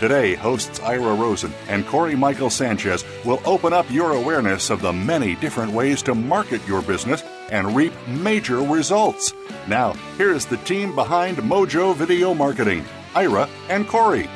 [0.00, 4.94] Today, hosts Ira Rosen and Corey Michael Sanchez will open up your awareness of the
[4.94, 9.34] many different ways to market your business and reap major results.
[9.68, 12.82] Now, here's the team behind Mojo Video Marketing
[13.14, 14.26] Ira and Corey.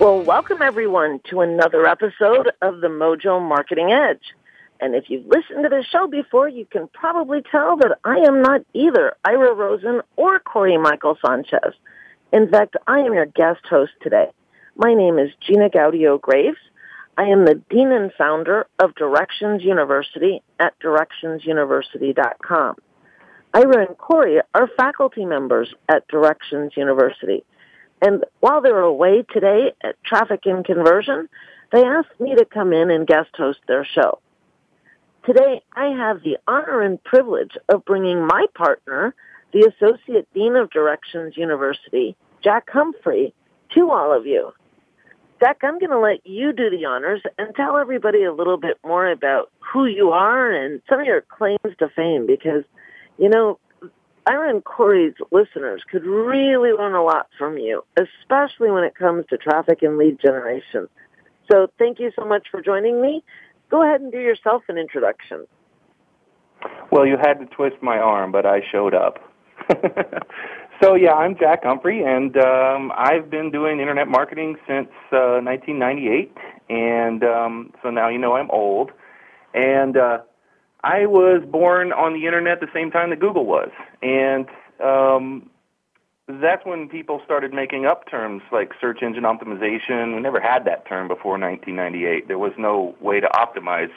[0.00, 4.32] Well, welcome everyone to another episode of the Mojo Marketing Edge.
[4.80, 8.40] And if you've listened to this show before, you can probably tell that I am
[8.40, 11.74] not either Ira Rosen or Corey Michael Sanchez.
[12.34, 14.26] In fact, I am your guest host today.
[14.74, 16.58] My name is Gina Gaudio Graves.
[17.16, 22.74] I am the Dean and founder of Directions University at directionsuniversity.com.
[23.54, 27.44] Ira and Corey are faculty members at Directions University.
[28.02, 31.28] And while they're away today at Traffic and Conversion,
[31.72, 34.18] they asked me to come in and guest host their show.
[35.24, 39.14] Today, I have the honor and privilege of bringing my partner,
[39.54, 43.32] the Associate Dean of Directions University, Jack Humphrey,
[43.74, 44.52] to all of you.
[45.38, 48.78] Jack, I'm going to let you do the honors and tell everybody a little bit
[48.84, 52.64] more about who you are and some of your claims to fame because,
[53.16, 53.60] you know,
[54.26, 59.36] and Corey's listeners could really learn a lot from you, especially when it comes to
[59.36, 60.88] traffic and lead generation.
[61.50, 63.22] So thank you so much for joining me.
[63.70, 65.46] Go ahead and do yourself an introduction.
[66.90, 69.33] Well, you had to twist my arm, but I showed up.
[70.82, 76.36] so yeah, I'm Jack Humphrey, and um, I've been doing internet marketing since uh, 1998,
[76.68, 78.90] and um, so now you know I'm old.
[79.54, 80.18] And uh,
[80.82, 83.70] I was born on the internet the same time that Google was,
[84.02, 84.46] and
[84.82, 85.48] um,
[86.26, 90.14] that's when people started making up terms like search engine optimization.
[90.14, 92.28] We never had that term before 1998.
[92.28, 93.90] There was no way to optimize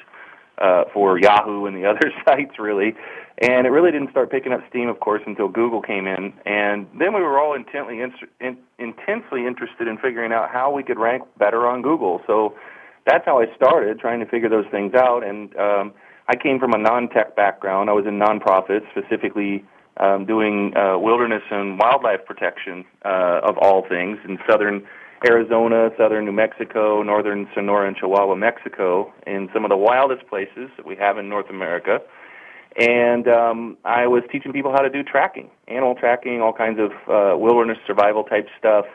[0.57, 2.95] uh, for Yahoo and the other sites really,
[3.40, 6.34] and it really didn't start picking up steam, of course, until Google came in.
[6.45, 10.81] And then we were all intently in, in, intensely interested in figuring out how we
[10.81, 12.22] could rank better on Google.
[12.25, 12.56] So
[13.06, 15.23] that's how I started trying to figure those things out.
[15.23, 15.94] And um,
[16.28, 17.91] I came from a non-tech background.
[17.91, 19.63] I was in nonprofits, specifically
[19.97, 24.85] um, doing uh, wilderness and wildlife protection uh, of all things in southern
[25.25, 30.69] Arizona, southern New Mexico, northern Sonora and Chihuahua, Mexico, in some of the wildest places
[30.78, 32.00] that we have in North America.
[32.78, 36.91] And um, I was teaching people how to do tracking, animal tracking, all kinds of
[37.09, 38.85] uh, wilderness survival type stuff.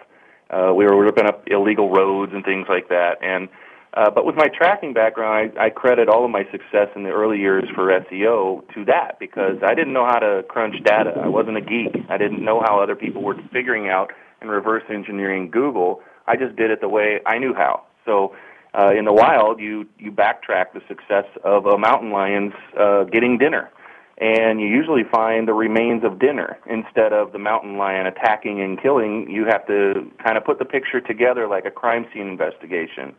[0.51, 3.17] Uh, we were ripping up illegal roads and things like that.
[3.23, 3.49] And
[3.95, 7.11] uh, but with my tracking background, I, I credit all of my success in the
[7.11, 11.13] early years for SEO to that because I didn't know how to crunch data.
[11.23, 11.95] I wasn't a geek.
[12.09, 14.11] I didn't know how other people were figuring out
[14.43, 16.01] and reverse engineering Google.
[16.27, 17.85] I just did it the way I knew how.
[18.05, 18.35] So
[18.79, 23.39] uh, in the wild, you you backtrack the success of a mountain lion's uh, getting
[23.39, 23.71] dinner,
[24.19, 28.81] and you usually find the remains of dinner instead of the mountain lion attacking and
[28.81, 29.31] killing.
[29.31, 33.15] You have to kind of put the picture together like a crime scene investigation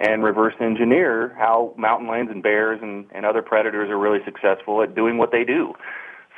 [0.00, 4.82] and reverse engineer how mountain lions and bears and, and other predators are really successful
[4.82, 5.72] at doing what they do.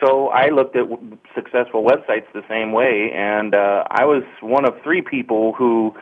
[0.00, 4.66] So I looked at w- successful websites the same way, and uh, I was one
[4.66, 5.94] of three people who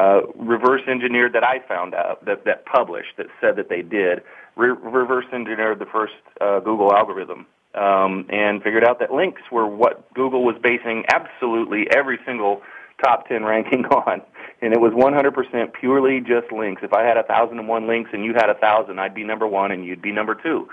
[0.00, 4.22] uh, reverse engineered that I found out that that published that said that they did
[4.56, 9.66] re- reverse engineered the first uh, Google algorithm um, and figured out that links were
[9.66, 12.62] what Google was basing absolutely every single
[13.02, 14.22] top 10 ranking on.
[14.60, 16.82] And it was 100% purely just links.
[16.84, 19.72] If I had a 1,001 links and you had a 1,000, I'd be number one
[19.72, 20.68] and you'd be number two.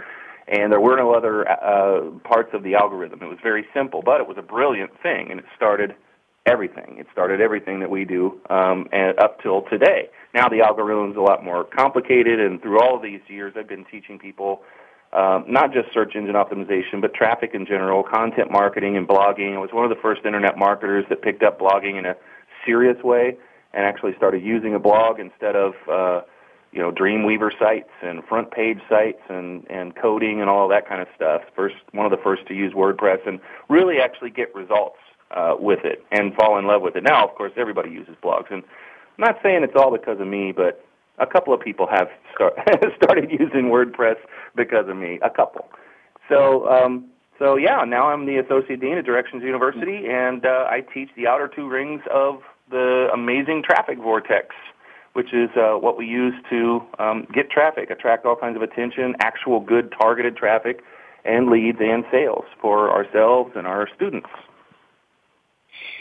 [0.49, 3.21] And there were no other uh, parts of the algorithm.
[3.21, 5.95] It was very simple, but it was a brilliant thing, and it started
[6.45, 6.97] everything.
[6.97, 10.09] It started everything that we do um, and up till today.
[10.33, 14.17] Now the algorithm's a lot more complicated, and through all these years, I've been teaching
[14.17, 14.63] people
[15.13, 19.55] um, not just search engine optimization, but traffic in general, content marketing and blogging.
[19.55, 22.15] I was one of the first internet marketers that picked up blogging in a
[22.65, 23.37] serious way
[23.73, 26.21] and actually started using a blog instead of uh,
[26.71, 31.01] you know, Dreamweaver sites and front page sites and, and coding and all that kind
[31.01, 31.41] of stuff.
[31.55, 33.39] First, one of the first to use WordPress and
[33.69, 34.99] really actually get results
[35.31, 37.03] uh, with it and fall in love with it.
[37.03, 38.63] Now, of course, everybody uses blogs, and
[39.17, 40.85] I'm not saying it's all because of me, but
[41.17, 42.53] a couple of people have start,
[42.95, 44.15] started using WordPress
[44.55, 45.19] because of me.
[45.21, 45.67] A couple.
[46.27, 47.05] So, um,
[47.39, 51.27] so yeah, now I'm the associate dean at Directions University, and uh, I teach the
[51.27, 54.55] outer two rings of the amazing traffic vortex
[55.13, 59.15] which is uh, what we use to um, get traffic, attract all kinds of attention,
[59.19, 60.81] actual good targeted traffic,
[61.25, 64.29] and leads and sales for ourselves and our students.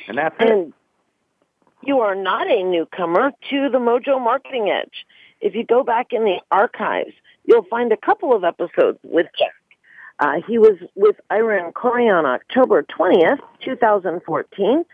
[0.09, 0.75] And that's and it.
[1.85, 5.07] You are not a newcomer to the Mojo Marketing Edge.
[5.41, 7.13] If you go back in the archives,
[7.45, 9.55] you'll find a couple of episodes with Jack.
[10.19, 14.85] Uh, he was with Ira and Corey on October 20th, 2014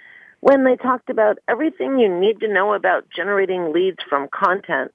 [0.45, 4.93] when they talked about everything you need to know about generating leads from content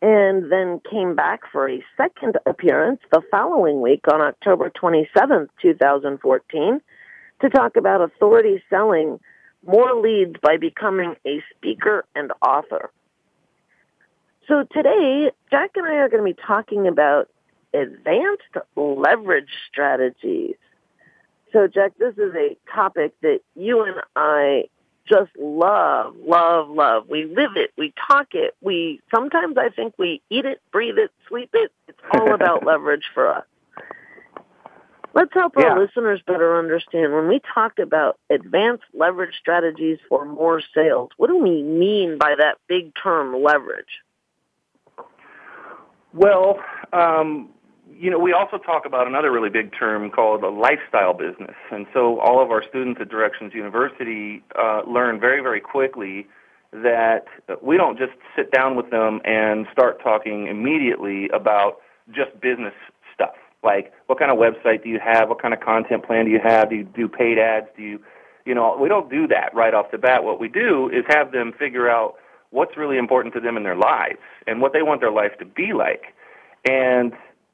[0.00, 6.80] and then came back for a second appearance the following week on October 27th, 2014
[7.42, 9.20] to talk about authority selling
[9.66, 12.90] more leads by becoming a speaker and author.
[14.48, 17.28] So today, Jack and I are going to be talking about
[17.74, 20.54] advanced leverage strategies.
[21.52, 24.64] So Jack, this is a topic that you and I
[25.08, 27.08] just love, love, love.
[27.08, 27.72] We live it.
[27.76, 28.54] We talk it.
[28.60, 31.72] We sometimes I think we eat it, breathe it, sleep it.
[31.88, 33.44] It's all about leverage for us.
[35.14, 35.70] Let's help Yeah.
[35.70, 41.10] our listeners better understand when we talk about advanced leverage strategies for more sales.
[41.16, 44.02] What do we mean by that big term leverage?
[46.12, 46.60] Well,
[46.92, 47.50] um,
[47.98, 51.56] you know, we also talk about another really big term called a lifestyle business.
[51.72, 56.26] And so all of our students at Directions University uh, learn very, very quickly
[56.72, 57.24] that
[57.60, 61.78] we don't just sit down with them and start talking immediately about
[62.14, 62.74] just business
[63.12, 63.34] stuff.
[63.64, 65.28] Like, what kind of website do you have?
[65.28, 66.70] What kind of content plan do you have?
[66.70, 67.66] Do you do paid ads?
[67.76, 67.98] Do you,
[68.44, 70.22] you know, we don't do that right off the bat.
[70.22, 72.14] What we do is have them figure out
[72.50, 75.44] what's really important to them in their lives and what they want their life to
[75.44, 76.14] be like.
[76.68, 77.12] And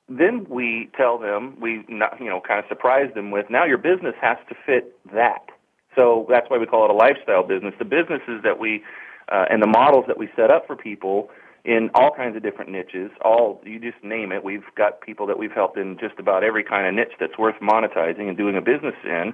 [0.09, 3.79] then we tell them, we not, you know kind of surprise them with, now your
[3.79, 5.51] business has to fit that.
[5.95, 7.75] So that's why we call it a lifestyle business.
[7.79, 8.83] The businesses that we
[9.31, 11.31] uh, and the models that we set up for people
[11.65, 14.45] in all kinds of different niches, all you just name it.
[14.45, 17.59] We've got people that we've helped in just about every kind of niche that's worth
[17.61, 19.33] monetizing and doing a business in,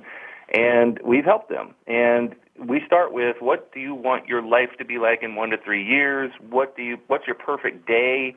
[0.55, 1.75] and we've helped them.
[1.89, 5.51] And we start with what do you want your life to be like in one
[5.51, 6.31] to three years?
[6.51, 8.37] What do you what's your perfect day?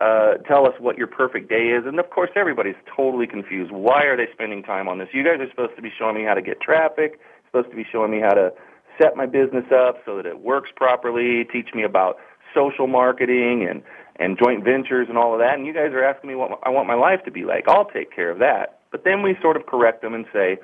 [0.00, 1.84] Uh, tell us what your perfect day is.
[1.86, 3.70] And of course, everybody's totally confused.
[3.70, 5.08] Why are they spending time on this?
[5.12, 7.84] You guys are supposed to be showing me how to get traffic, supposed to be
[7.90, 8.52] showing me how to
[9.00, 12.16] set my business up so that it works properly, teach me about
[12.54, 13.82] social marketing and,
[14.16, 15.54] and joint ventures and all of that.
[15.54, 17.64] And you guys are asking me what I want my life to be like.
[17.68, 18.80] I'll take care of that.
[18.90, 20.58] But then we sort of correct them and say,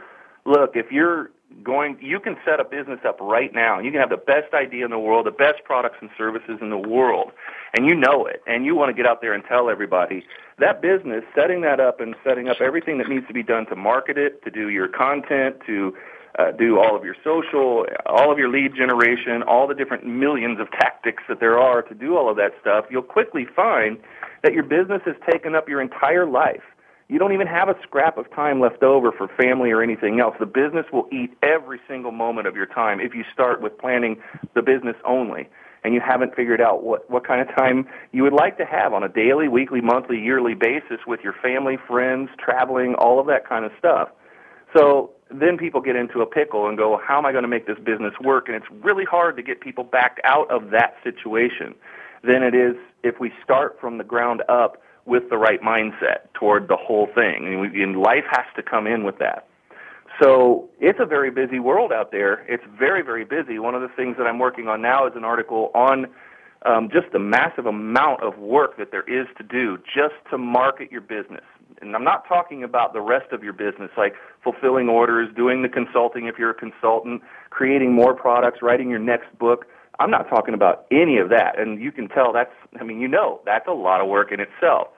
[0.44, 1.30] look, if you're
[1.62, 3.78] going, you can set a business up right now.
[3.78, 6.70] You can have the best idea in the world, the best products and services in
[6.70, 7.32] the world,
[7.76, 10.24] and you know it, and you want to get out there and tell everybody
[10.58, 13.76] that business, setting that up and setting up everything that needs to be done to
[13.76, 15.94] market it, to do your content, to
[16.38, 20.60] uh, do all of your social, all of your lead generation, all the different millions
[20.60, 23.98] of tactics that there are to do all of that stuff, you'll quickly find
[24.42, 26.62] that your business has taken up your entire life
[27.08, 30.34] you don't even have a scrap of time left over for family or anything else.
[30.40, 34.20] The business will eat every single moment of your time if you start with planning
[34.54, 35.48] the business only
[35.84, 38.92] and you haven't figured out what, what kind of time you would like to have
[38.92, 43.48] on a daily, weekly, monthly, yearly basis with your family, friends, traveling, all of that
[43.48, 44.08] kind of stuff.
[44.76, 47.68] So then people get into a pickle and go, how am I going to make
[47.68, 48.48] this business work?
[48.48, 51.74] And it's really hard to get people back out of that situation
[52.24, 56.68] than it is if we start from the ground up with the right mindset toward
[56.68, 57.46] the whole thing.
[57.46, 59.48] And, and life has to come in with that.
[60.20, 62.44] So it's a very busy world out there.
[62.48, 63.58] It's very, very busy.
[63.58, 66.06] One of the things that I'm working on now is an article on
[66.64, 70.90] um, just the massive amount of work that there is to do just to market
[70.90, 71.44] your business.
[71.82, 75.68] And I'm not talking about the rest of your business, like fulfilling orders, doing the
[75.68, 79.66] consulting if you're a consultant, creating more products, writing your next book.
[79.98, 81.58] I'm not talking about any of that.
[81.58, 84.40] And you can tell that's, I mean, you know, that's a lot of work in
[84.40, 84.88] itself.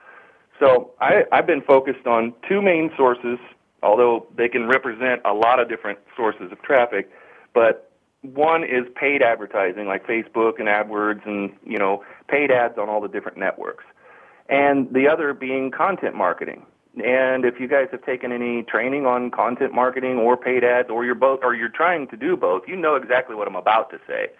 [0.61, 3.39] So I, I've been focused on two main sources,
[3.83, 7.11] although they can represent a lot of different sources of traffic.
[7.55, 7.91] But
[8.23, 13.01] one is paid advertising, like Facebook and AdWords, and you know, paid ads on all
[13.01, 13.85] the different networks.
[14.49, 16.65] And the other being content marketing.
[17.05, 21.05] And if you guys have taken any training on content marketing or paid ads, or
[21.05, 23.99] you're both, or you're trying to do both, you know exactly what I'm about to
[24.09, 24.31] say.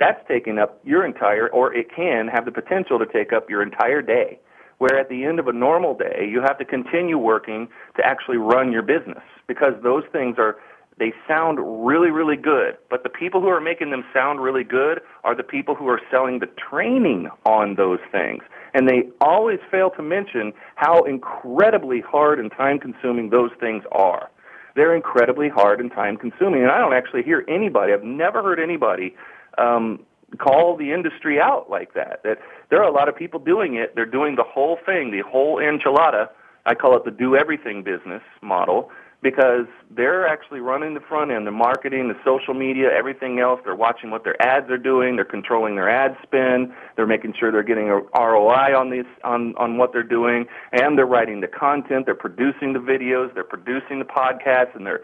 [0.00, 3.62] that's taking up your entire, or it can have the potential to take up your
[3.62, 4.38] entire day.
[4.78, 8.36] Where at the end of a normal day, you have to continue working to actually
[8.36, 10.56] run your business because those things are,
[10.98, 12.76] they sound really, really good.
[12.88, 16.00] But the people who are making them sound really good are the people who are
[16.10, 18.42] selling the training on those things.
[18.74, 24.30] And they always fail to mention how incredibly hard and time consuming those things are.
[24.76, 26.62] They're incredibly hard and time consuming.
[26.62, 29.16] And I don't actually hear anybody, I've never heard anybody
[29.56, 30.00] um,
[30.36, 32.20] call the industry out like that.
[32.24, 32.38] That
[32.70, 33.94] there are a lot of people doing it.
[33.94, 36.28] They're doing the whole thing, the whole enchilada.
[36.66, 38.90] I call it the do everything business model
[39.22, 43.60] because they're actually running the front end, the marketing, the social media, everything else.
[43.64, 45.16] They're watching what their ads are doing.
[45.16, 46.72] They're controlling their ad spend.
[46.94, 50.96] They're making sure they're getting a ROI on these on on what they're doing, and
[50.96, 52.06] they're writing the content.
[52.06, 53.34] They're producing the videos.
[53.34, 55.02] They're producing the podcasts, and they're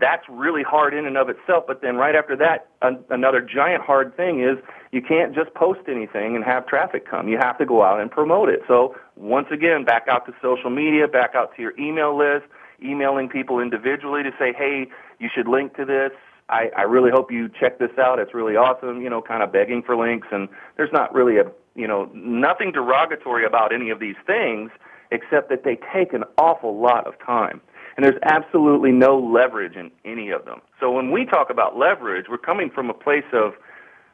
[0.00, 1.64] that's really hard in and of itself.
[1.66, 4.56] But then right after that, an, another giant hard thing is
[4.90, 7.28] you can't just post anything and have traffic come.
[7.28, 8.60] You have to go out and promote it.
[8.66, 12.46] So once again, back out to social media, back out to your email list,
[12.84, 14.86] emailing people individually to say, hey,
[15.18, 16.12] you should link to this.
[16.48, 18.18] I, I really hope you check this out.
[18.18, 19.00] It's really awesome.
[19.00, 20.28] You know, kind of begging for links.
[20.30, 24.70] And there's not really a, you know, nothing derogatory about any of these things
[25.10, 27.60] except that they take an awful lot of time
[27.96, 30.60] and there's absolutely no leverage in any of them.
[30.80, 33.54] So when we talk about leverage, we're coming from a place of,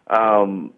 [0.08, 0.72] um,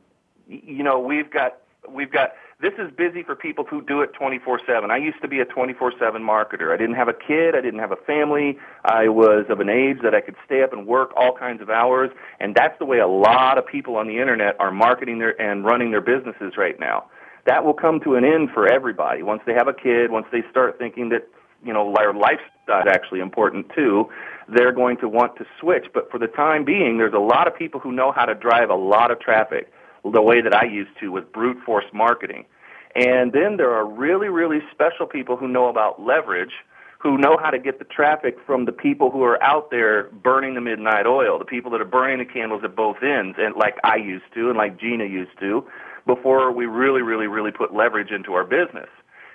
[0.47, 1.59] you know, we've got
[1.89, 2.33] we've got
[2.63, 4.91] this is busy for people who do it 24/7.
[4.91, 6.73] I used to be a 24/7 marketer.
[6.73, 8.59] I didn't have a kid, I didn't have a family.
[8.85, 11.69] I was of an age that I could stay up and work all kinds of
[11.69, 15.41] hours, and that's the way a lot of people on the internet are marketing their
[15.43, 17.05] and running their businesses right now.
[17.45, 20.43] That will come to an end for everybody once they have a kid, once they
[20.51, 21.27] start thinking that
[21.65, 24.09] you know, their lifestyle is actually important too,
[24.49, 25.87] they're going to want to switch.
[25.95, 28.71] But for the time being, there's a lot of people who know how to drive
[28.71, 29.73] a lot of traffic
[30.05, 32.45] the way that I used to with brute force marketing.
[32.95, 36.53] And then there are really, really special people who know about leverage,
[36.99, 40.55] who know how to get the traffic from the people who are out there burning
[40.55, 43.77] the midnight oil, the people that are burning the candles at both ends, and like
[43.83, 45.67] I used to, and like Gina used to,
[46.07, 48.89] before we really, really, really put leverage into our business.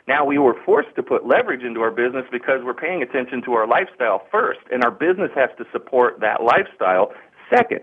[0.08, 3.54] Now we were forced to put leverage into our business because we're paying attention to
[3.54, 7.12] our lifestyle first, and our business has to support that lifestyle
[7.50, 7.82] second.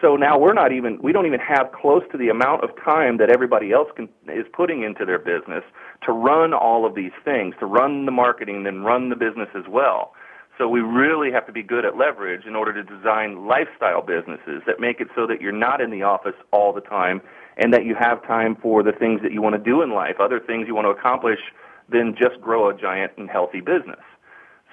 [0.00, 3.18] So now we're not even, we don't even have close to the amount of time
[3.18, 5.62] that everybody else can, is putting into their business
[6.06, 9.64] to run all of these things, to run the marketing, then run the business as
[9.68, 10.14] well.
[10.56, 14.62] So we really have to be good at leverage in order to design lifestyle businesses
[14.66, 17.20] that make it so that you're not in the office all the time
[17.56, 20.16] and that you have time for the things that you want to do in life,
[20.20, 21.40] other things you want to accomplish
[21.88, 24.00] than just grow a giant and healthy business.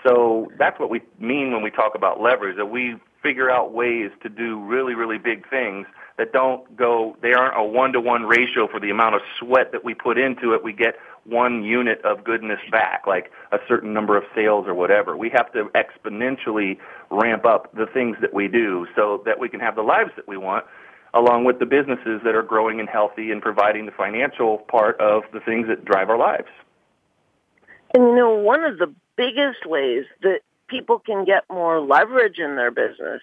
[0.05, 2.96] So that's what we mean when we talk about leverage, that we
[3.27, 5.86] figure out ways to do really, really big things
[6.17, 9.93] that don't go, they aren't a one-to-one ratio for the amount of sweat that we
[9.93, 10.63] put into it.
[10.63, 15.17] We get one unit of goodness back, like a certain number of sales or whatever.
[15.17, 16.77] We have to exponentially
[17.12, 20.27] ramp up the things that we do so that we can have the lives that
[20.27, 20.65] we want
[21.13, 25.24] along with the businesses that are growing and healthy and providing the financial part of
[25.34, 26.48] the things that drive our lives.
[27.93, 32.55] And you know, one of the biggest ways that people can get more leverage in
[32.55, 33.21] their business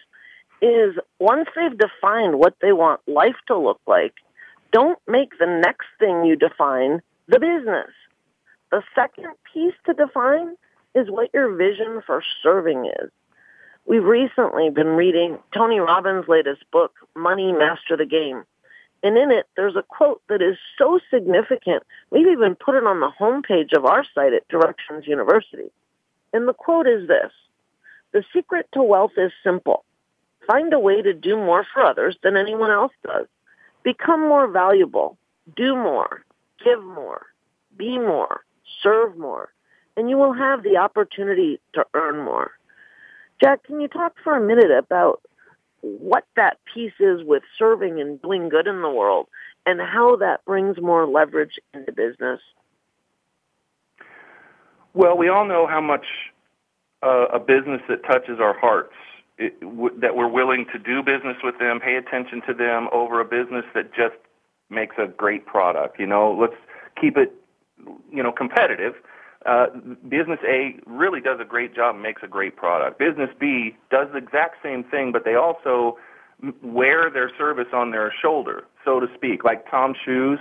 [0.63, 4.15] is once they've defined what they want life to look like,
[4.73, 7.91] don't make the next thing you define the business.
[8.71, 10.57] The second piece to define
[10.95, 13.11] is what your vision for serving is.
[13.87, 18.45] We've recently been reading Tony Robbins' latest book, Money Master the Game.
[19.03, 23.01] And in it, there's a quote that is so significant, we've even put it on
[23.01, 25.71] the homepage of our site at Directions University.
[26.35, 27.31] And the quote is this,
[28.13, 29.85] the secret to wealth is simple.
[30.49, 33.27] Find a way to do more for others than anyone else does.
[33.85, 35.17] Become more valuable.
[35.57, 36.25] Do more.
[36.65, 37.27] Give more.
[37.79, 38.41] Be more.
[38.83, 39.51] Serve more.
[39.97, 42.51] And you will have the opportunity to earn more.
[43.41, 45.23] Jack, can you talk for a minute about
[45.83, 49.29] what that piece is with serving and doing good in the world
[49.67, 52.41] and how that brings more leverage into business?
[54.95, 56.07] Well, we all know how much
[57.03, 58.95] uh, a business that touches our hearts,
[59.39, 63.21] it, w- that we're willing to do business with them, pay attention to them over
[63.21, 64.17] a business that just
[64.71, 65.99] makes a great product.
[65.99, 66.57] You know, let's
[67.01, 67.33] keep it,
[68.13, 68.95] you know, competitive
[69.47, 69.67] uh,
[70.09, 72.99] business A really does a great job and makes a great product.
[72.99, 75.99] Business B does the exact same thing, but they also
[76.63, 80.39] wear their service on their shoulder, so to speak, like Tom Shoes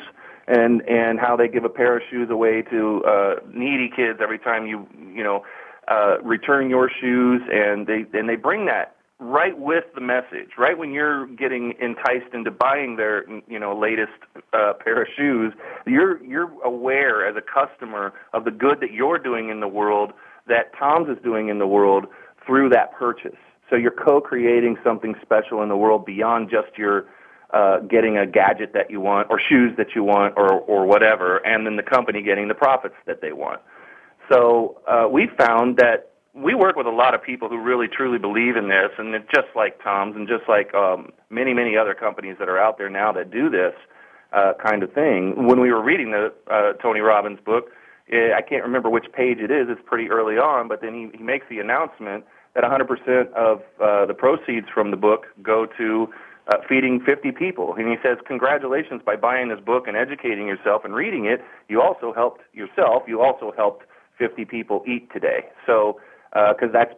[0.47, 4.39] and and how they give a pair of shoes away to uh, needy kids every
[4.39, 5.43] time you you know
[5.87, 10.77] uh, return your shoes, and they and they bring that right with the message, right
[10.77, 14.11] when you're getting enticed into buying their, you know, latest
[14.53, 15.53] uh, pair of shoes,
[15.85, 20.11] you're you're aware as a customer of the good that you're doing in the world,
[20.47, 22.05] that Tom's is doing in the world
[22.45, 23.37] through that purchase.
[23.69, 27.05] So you're co-creating something special in the world beyond just your
[27.53, 31.37] uh, getting a gadget that you want or shoes that you want or or whatever,
[31.45, 33.61] and then the company getting the profits that they want.
[34.31, 38.17] So uh, we found that we work with a lot of people who really truly
[38.17, 42.37] believe in this, and just like Tom's, and just like um, many many other companies
[42.39, 43.73] that are out there now that do this
[44.33, 45.45] uh, kind of thing.
[45.47, 47.69] When we were reading the uh, Tony Robbins book,
[48.11, 49.67] eh, I can't remember which page it is.
[49.69, 54.05] It's pretty early on, but then he, he makes the announcement that 100% of uh,
[54.05, 56.07] the proceeds from the book go to
[56.47, 57.73] uh, feeding 50 people.
[57.77, 61.41] And he says, congratulations by buying this book and educating yourself and reading it.
[61.69, 63.03] You also helped yourself.
[63.07, 63.85] You also helped
[64.17, 65.45] 50 people eat today.
[65.65, 65.99] So
[66.33, 66.93] because uh, that's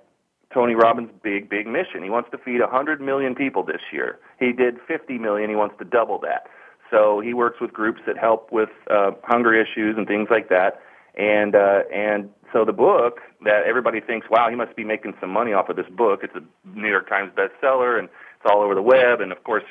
[0.54, 2.02] Tony Robbins' big, big mission.
[2.02, 4.20] He wants to feed 100 million people this year.
[4.40, 5.50] He did 50 million.
[5.50, 6.48] He wants to double that.
[6.90, 10.80] So he works with groups that help with uh, hunger issues and things like that.
[11.18, 15.30] And uh, and so the book that everybody thinks, wow, he must be making some
[15.30, 16.22] money off of this book.
[16.24, 18.10] It's a New York Times bestseller, and
[18.46, 19.22] all over the web.
[19.22, 19.64] And of course,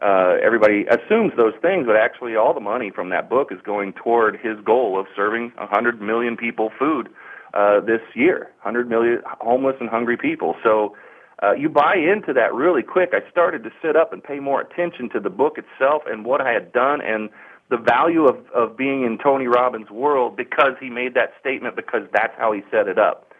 [0.00, 3.92] uh, everybody assumes those things, but actually, all the money from that book is going
[3.94, 7.08] toward his goal of serving 100 million people food
[7.54, 10.54] uh, this year, 100 million homeless and hungry people.
[10.62, 10.94] So
[11.42, 13.10] uh, you buy into that really quick.
[13.12, 16.40] I started to sit up and pay more attention to the book itself and what
[16.40, 17.30] I had done and
[17.70, 22.02] the value of, of being in Tony Robbins' world because he made that statement because
[22.12, 23.32] that's how he set it up.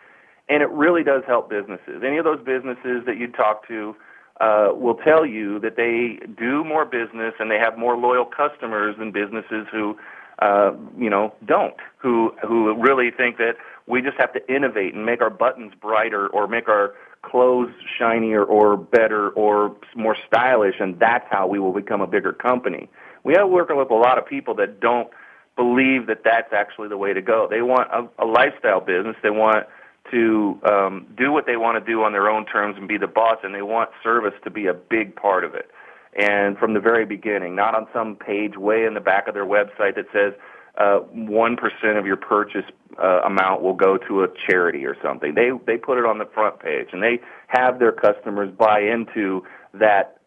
[0.49, 2.03] And it really does help businesses.
[2.05, 3.95] Any of those businesses that you talk to
[4.41, 8.95] uh, will tell you that they do more business and they have more loyal customers
[8.99, 9.97] than businesses who,
[10.41, 15.05] uh, you know, don't, who, who really think that we just have to innovate and
[15.05, 20.99] make our buttons brighter or make our clothes shinier or better or more stylish, and
[21.01, 22.89] that's how we will become a bigger company.
[23.25, 25.09] We are working with a lot of people that don't
[25.57, 27.49] believe that that's actually the way to go.
[27.51, 29.17] They want a, a lifestyle business.
[29.23, 29.67] They want
[30.11, 33.07] to um, do what they want to do on their own terms and be the
[33.07, 35.71] boss, and they want service to be a big part of it.
[36.19, 39.47] And from the very beginning, not on some page way in the back of their
[39.47, 40.33] website that says,
[40.79, 42.65] uh, one uh, of your purchase
[43.03, 45.35] uh, amount will go to a charity or something.
[45.35, 49.43] They they put it on the front page, and they have their customers buy into
[49.75, 50.21] that,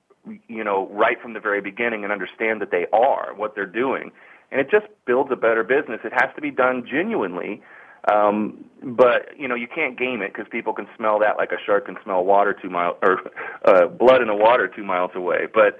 [0.47, 4.11] you know, right from the very beginning, and understand that they are what they're doing,
[4.51, 6.01] and it just builds a better business.
[6.03, 7.61] It has to be done genuinely.
[8.11, 11.57] Um, but you know you can't game it because people can smell that like a
[11.63, 13.19] shark can smell water two miles or
[13.65, 15.47] uh, blood in the water two miles away.
[15.53, 15.77] But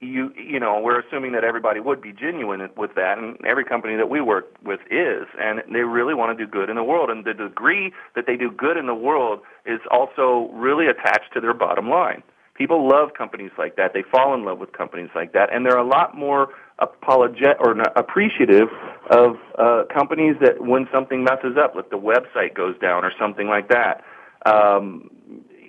[0.00, 3.96] you you know we're assuming that everybody would be genuine with that and every company
[3.96, 7.08] that we work with is and they really want to do good in the world.
[7.08, 11.40] And the degree that they do good in the world is also really attached to
[11.40, 12.22] their bottom line.
[12.60, 13.94] People love companies like that.
[13.94, 15.50] They fall in love with companies like that.
[15.50, 18.68] And they're a lot more apologetic or appreciative
[19.10, 23.48] of uh, companies that when something messes up like the website goes down or something
[23.48, 24.02] like that
[24.46, 25.10] um,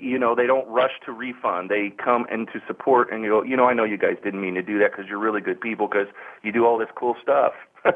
[0.01, 1.69] you know, they don't rush to refund.
[1.69, 4.41] They come in to support and you go, you know, I know you guys didn't
[4.41, 6.08] mean to do that because you're really good people because
[6.41, 7.54] you do all this cool stuff.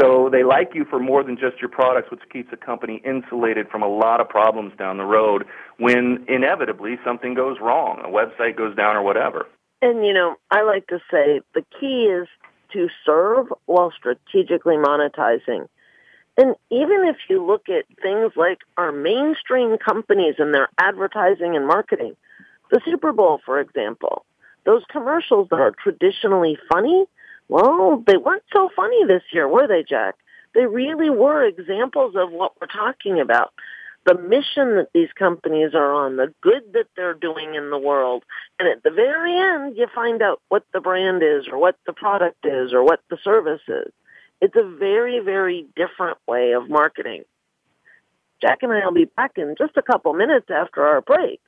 [0.00, 3.68] so they like you for more than just your products, which keeps a company insulated
[3.68, 5.44] from a lot of problems down the road
[5.78, 9.46] when inevitably something goes wrong, a website goes down or whatever.
[9.82, 12.26] And, you know, I like to say the key is
[12.74, 15.68] to serve while strategically monetizing.
[16.36, 21.66] And even if you look at things like our mainstream companies and their advertising and
[21.66, 22.16] marketing,
[22.70, 24.26] the Super Bowl, for example,
[24.66, 27.06] those commercials that are traditionally funny,
[27.48, 30.16] well, they weren't so funny this year, were they, Jack?
[30.54, 33.52] They really were examples of what we're talking about.
[34.06, 38.22] The mission that these companies are on, the good that they're doing in the world.
[38.58, 41.94] And at the very end, you find out what the brand is or what the
[41.94, 43.92] product is or what the service is.
[44.42, 47.24] It's a very, very different way of marketing.
[48.42, 51.40] Jack and I will be back in just a couple minutes after our break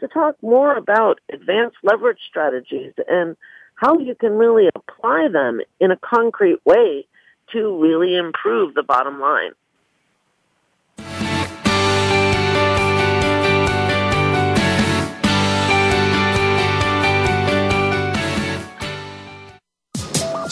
[0.00, 3.36] to talk more about advanced leverage strategies and
[3.76, 7.06] how you can really apply them in a concrete way
[7.52, 9.52] to really improve the bottom line.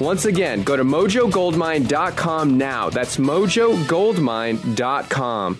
[0.00, 2.88] Once again, go to mojogoldmine.com now.
[2.88, 5.58] That's mojogoldmine.com.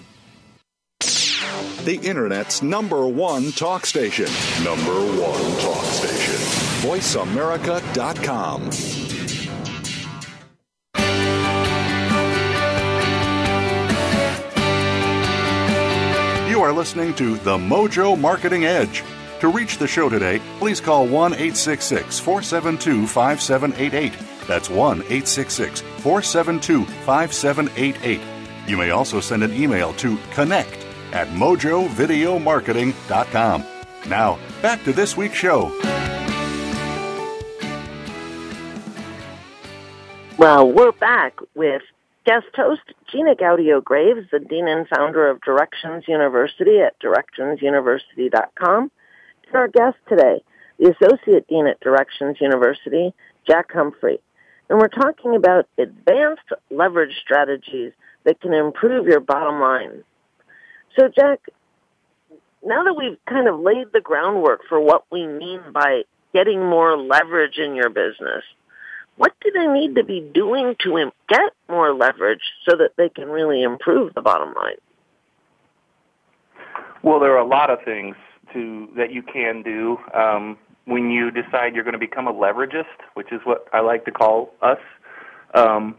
[1.85, 4.25] The Internet's number one talk station.
[4.65, 6.37] Number one talk station.
[6.89, 8.71] VoiceAmerica.com.
[16.51, 19.05] You are listening to The Mojo Marketing Edge.
[19.41, 24.30] To reach the show today, please call 1 866 472 5788.
[24.47, 28.21] That's 1 866 472 5788.
[28.67, 33.65] You may also send an email to connect at mojovideomarketing.com.
[34.09, 35.77] Now, back to this week's show.
[40.39, 41.83] Well, we're back with
[42.25, 42.81] guest host
[43.13, 48.91] Gina Gaudio Graves, the dean and founder of Directions University at directionsuniversity.com,
[49.47, 50.43] and our guest today,
[50.79, 53.13] the associate dean at Directions University,
[53.47, 54.21] Jack Humphrey.
[54.71, 57.93] And we're talking about advanced leverage strategies
[58.25, 60.05] that can improve your bottom line.
[60.97, 61.41] So, Jack,
[62.65, 66.97] now that we've kind of laid the groundwork for what we mean by getting more
[66.97, 68.45] leverage in your business,
[69.17, 73.29] what do they need to be doing to get more leverage so that they can
[73.29, 74.77] really improve the bottom line?
[77.03, 78.15] Well, there are a lot of things
[78.53, 80.59] to that you can do um,
[80.91, 84.11] when you decide you're going to become a leveragist, which is what I like to
[84.11, 84.79] call us.
[85.55, 85.97] Um,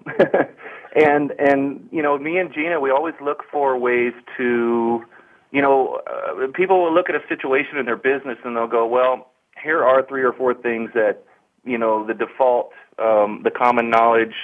[0.96, 5.04] and and you know, me and Gina, we always look for ways to,
[5.52, 8.86] you know, uh, people will look at a situation in their business and they'll go,
[8.86, 11.24] well, here are three or four things that
[11.64, 14.36] you know the default um, the common knowledge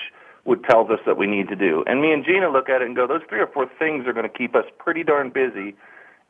[0.46, 1.84] would tells us that we need to do.
[1.88, 4.14] And me and Gina look at it and go, those three or four things are
[4.14, 5.76] going to keep us pretty darn busy.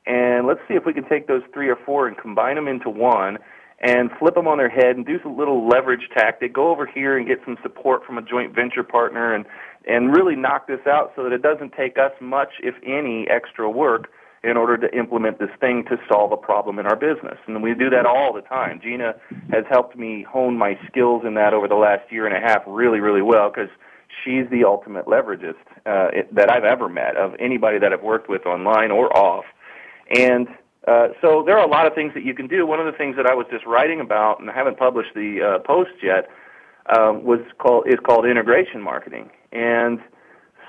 [0.07, 2.89] And let's see if we can take those three or four and combine them into
[2.89, 3.37] one
[3.79, 6.53] and flip them on their head and do some little leverage tactic.
[6.53, 9.45] Go over here and get some support from a joint venture partner and
[9.87, 13.69] and really knock this out so that it doesn't take us much, if any, extra
[13.69, 14.09] work
[14.43, 17.37] in order to implement this thing to solve a problem in our business.
[17.47, 18.79] And we do that all the time.
[18.83, 19.15] Gina
[19.51, 22.63] has helped me hone my skills in that over the last year and a half
[22.67, 23.69] really, really well because
[24.23, 28.29] she's the ultimate leveragist uh, it, that I've ever met of anybody that I've worked
[28.29, 29.45] with online or off.
[30.13, 30.47] And
[30.87, 32.65] uh, so there are a lot of things that you can do.
[32.65, 35.41] One of the things that I was just writing about, and I haven't published the
[35.41, 36.29] uh, post yet,
[36.95, 39.29] um, was called is called integration marketing.
[39.51, 39.99] And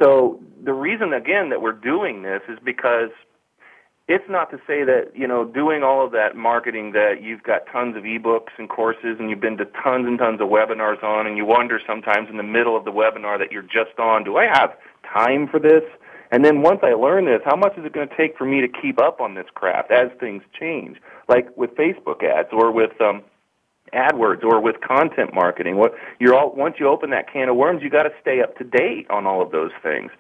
[0.02, 3.10] so the reason again that we're doing this is because
[4.08, 7.66] it's not to say that you know doing all of that marketing that you've got
[7.70, 11.26] tons of ebooks and courses and you've been to tons and tons of webinars on
[11.26, 14.36] and you wonder sometimes in the middle of the webinar that you're just on do
[14.36, 14.70] i have
[15.12, 15.82] time for this
[16.30, 18.60] and then once i learn this how much is it going to take for me
[18.60, 23.00] to keep up on this crap as things change like with facebook ads or with
[23.00, 23.22] um
[23.94, 25.78] AdWords or with content marketing.
[25.78, 28.54] What you're all once you open that can of worms, you got to stay up
[28.58, 30.10] to date on all of those things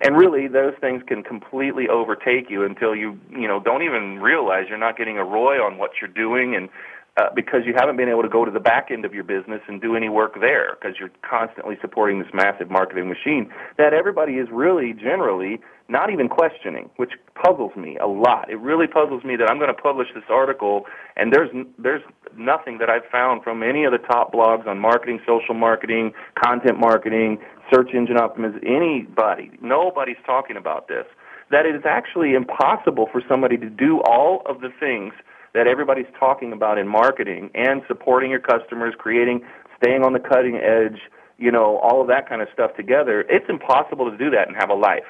[0.00, 4.66] and really those things can completely overtake you until you you know don't even realize
[4.68, 6.68] you're not getting a ROI on what you're doing and
[7.16, 9.60] uh, because you haven't been able to go to the back end of your business
[9.68, 14.34] and do any work there because you're constantly supporting this massive marketing machine that everybody
[14.34, 18.48] is really generally not even questioning, which puzzles me a lot.
[18.48, 22.02] It really puzzles me that I'm going to publish this article and there's there's
[22.36, 26.78] nothing that I've found from any of the top blogs on marketing, social marketing, content
[26.78, 27.38] marketing,
[27.72, 31.06] search engine optimization, anybody, nobody's talking about this.
[31.50, 35.12] That it is actually impossible for somebody to do all of the things
[35.54, 39.42] that everybody's talking about in marketing and supporting your customers, creating,
[39.76, 41.00] staying on the cutting edge,
[41.38, 43.22] you know, all of that kind of stuff together.
[43.28, 45.04] It's impossible to do that and have a life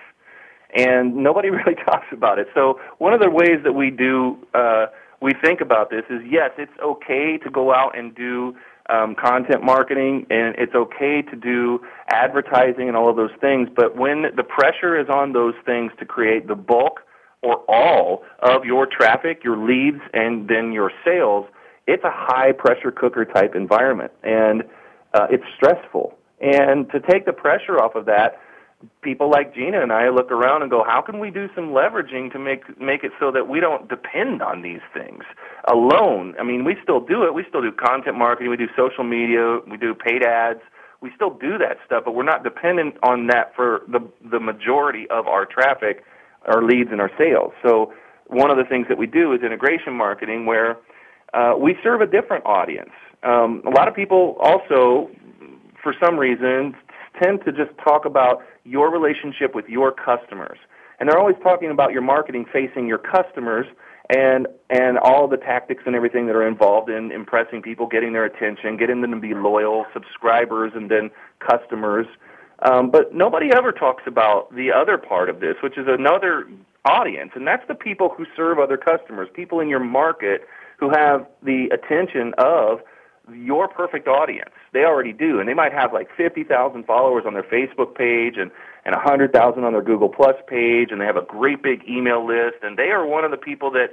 [0.77, 2.49] and nobody really talks about it.
[2.55, 4.87] So one of the ways that we do uh,
[5.21, 8.57] we think about this is yes, it's okay to go out and do
[8.89, 13.69] um, content marketing, and it's okay to do advertising and all of those things.
[13.75, 17.01] But when the pressure is on those things to create the bulk
[17.43, 21.47] or all of your traffic, your leads, and then your sales,
[21.87, 24.63] it's a high pressure cooker type environment, and
[25.15, 26.17] uh, it's stressful.
[26.41, 28.41] And to take the pressure off of that,
[29.03, 32.33] people like Gina and I look around and go, how can we do some leveraging
[32.33, 35.25] to make make it so that we don't depend on these things
[35.69, 36.35] alone?
[36.41, 37.35] I mean, we still do it.
[37.35, 38.51] We still do content marketing.
[38.51, 39.59] We do social media.
[39.71, 40.61] We do paid ads.
[41.03, 44.01] We still do that stuff, but we're not dependent on that for the
[44.31, 46.05] the majority of our traffic,
[46.47, 47.53] our leads, and our sales.
[47.65, 47.93] So
[48.27, 50.79] one of the things that we do is integration marketing, where
[51.35, 52.91] uh, we serve a different audience.
[53.23, 55.11] Um, a lot of people also,
[55.83, 56.75] for some reason,
[57.23, 60.59] tend to just talk about your relationship with your customers.
[60.99, 63.67] And they're always talking about your marketing facing your customers
[64.11, 68.25] and and all the tactics and everything that are involved in impressing people, getting their
[68.25, 72.07] attention, getting them to be loyal subscribers and then customers.
[72.63, 76.47] Um, but nobody ever talks about the other part of this, which is another
[76.85, 80.43] audience, and that's the people who serve other customers, people in your market
[80.79, 82.81] who have the attention of
[83.35, 84.51] your perfect audience.
[84.73, 88.51] They already do, and they might have like 50,000 followers on their Facebook page and
[88.87, 92.57] and 100,000 on their Google Plus page, and they have a great big email list,
[92.63, 93.91] and they are one of the people that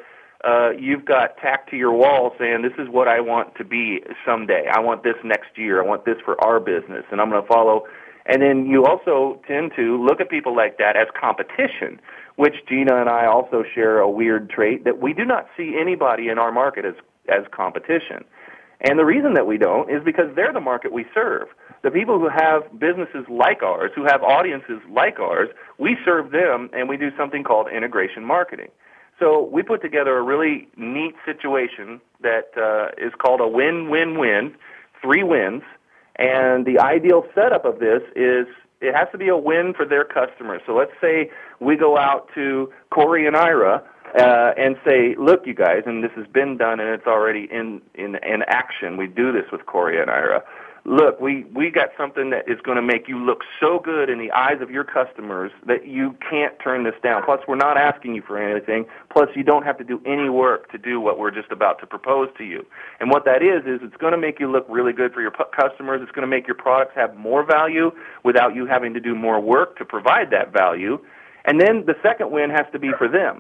[0.48, 4.02] uh, you've got tacked to your wall saying, "This is what I want to be
[4.26, 4.68] someday.
[4.72, 5.82] I want this next year.
[5.82, 7.86] I want this for our business, and I'm going to follow."
[8.28, 12.00] And then you also tend to look at people like that as competition,
[12.36, 16.28] which Gina and I also share a weird trait that we do not see anybody
[16.28, 16.96] in our market as
[17.30, 18.24] as competition.
[18.82, 21.48] And the reason that we don't is because they're the market we serve.
[21.82, 26.70] The people who have businesses like ours, who have audiences like ours, we serve them
[26.74, 28.70] and we do something called integration marketing.
[29.20, 34.56] So we put together a really neat situation that uh, is called a win-win-win,
[35.02, 35.64] three wins.
[36.18, 38.48] And the ideal setup of this is
[38.82, 40.62] it has to be a win for their customers.
[40.66, 43.84] So let's say we go out to Corey and Ira
[44.20, 47.82] uh, and say, look, you guys, and this has been done and it's already in,
[47.96, 48.98] in, in action.
[48.98, 50.44] We do this with Corey and Ira.
[50.90, 54.20] Look, we, we got something that is going to make you look so good in
[54.20, 57.24] the eyes of your customers that you can't turn this down.
[57.26, 58.86] Plus, we're not asking you for anything.
[59.12, 61.86] Plus, you don't have to do any work to do what we're just about to
[61.86, 62.66] propose to you.
[63.02, 65.32] And what that is, is it's going to make you look really good for your
[65.32, 66.00] customers.
[66.02, 67.92] It's going to make your products have more value
[68.24, 71.00] without you having to do more work to provide that value.
[71.48, 73.40] And then the second win has to be for them.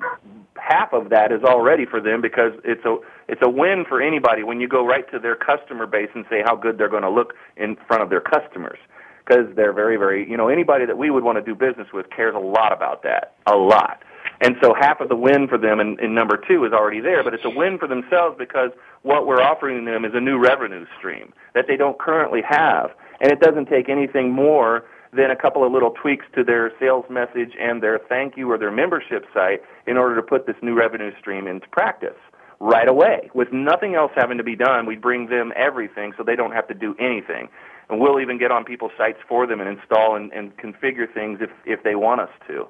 [0.56, 4.44] Half of that is already for them because it's a it's a win for anybody
[4.44, 7.10] when you go right to their customer base and say how good they're going to
[7.10, 8.80] look in front of their customers.
[9.26, 12.10] Because they're very very you know anybody that we would want to do business with
[12.10, 14.02] cares a lot about that a lot.
[14.40, 17.24] And so half of the win for them in, in number two is already there
[17.24, 18.72] but it's a win for themselves because
[19.04, 22.92] what we're offering them is a new revenue stream that they don't currently have.
[23.20, 27.06] And it doesn't take anything more then a couple of little tweaks to their sales
[27.10, 30.74] message and their thank you or their membership site in order to put this new
[30.74, 32.18] revenue stream into practice
[32.60, 34.86] right away with nothing else having to be done.
[34.86, 37.50] We bring them everything so they don't have to do anything.
[37.90, 41.40] And we'll even get on people's sites for them and install and, and configure things
[41.42, 42.68] if, if they want us to.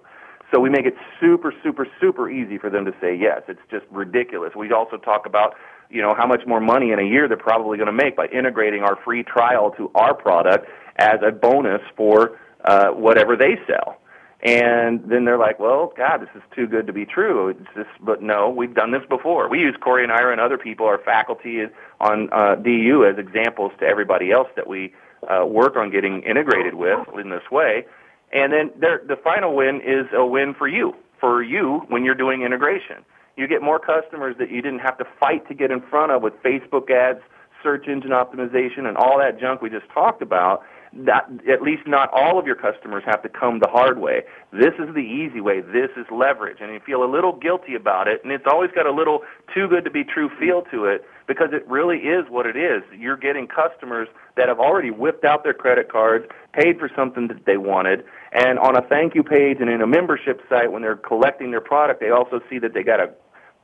[0.54, 3.42] So we make it super, super, super easy for them to say yes.
[3.48, 4.54] It's just ridiculous.
[4.56, 5.56] We also talk about,
[5.90, 8.28] you know, how much more money in a year they're probably going to make by
[8.28, 14.00] integrating our free trial to our product as a bonus for uh, whatever they sell.
[14.42, 17.50] And then they're like, well, God, this is too good to be true.
[17.50, 19.50] It's just, but no, we've done this before.
[19.50, 21.64] We use Corey and Ira and other people, our faculty
[22.00, 24.94] on uh, DU as examples to everybody else that we
[25.28, 27.86] uh, work on getting integrated with in this way.
[28.32, 32.16] And then there, the final win is a win for you, for you when you're
[32.16, 32.98] doing integration.
[33.38, 36.22] You get more customers that you didn't have to fight to get in front of
[36.22, 37.22] with Facebook ads,
[37.64, 42.10] search engine optimization, and all that junk we just talked about that at least not
[42.14, 44.24] all of your customers have to come the hard way.
[44.52, 45.62] This is the easy way.
[45.62, 46.58] This is leverage.
[46.62, 49.22] And you feel a little guilty about it, and it's always got a little
[49.54, 52.84] too good to be true feel to it because it really is what it is.
[52.98, 57.46] You're getting customers that have already whipped out their credit cards, paid for something that
[57.46, 60.96] they wanted, and on a thank you page and in a membership site when they're
[60.96, 63.12] collecting their product, they also see that they got a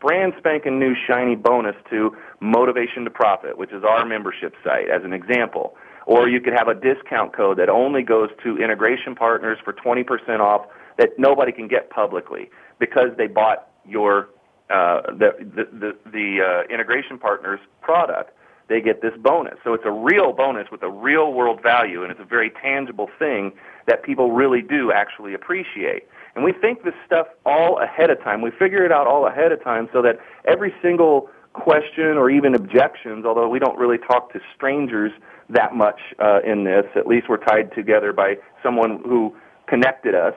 [0.03, 5.03] brand spanking new shiny bonus to Motivation to Profit, which is our membership site as
[5.05, 5.75] an example.
[6.05, 10.39] Or you could have a discount code that only goes to integration partners for 20%
[10.39, 14.29] off that nobody can get publicly because they bought your
[14.69, 18.31] uh, the the the, the uh, integration partners product.
[18.69, 19.55] They get this bonus.
[19.63, 23.09] So it's a real bonus with a real world value, and it's a very tangible
[23.19, 23.51] thing
[23.87, 26.07] that people really do actually appreciate.
[26.35, 28.41] And we think this stuff all ahead of time.
[28.41, 32.55] We figure it out all ahead of time so that every single question or even
[32.55, 35.11] objections, although we don't really talk to strangers
[35.53, 36.85] that much uh, in this.
[36.95, 39.35] At least we're tied together by someone who
[39.67, 40.35] connected us,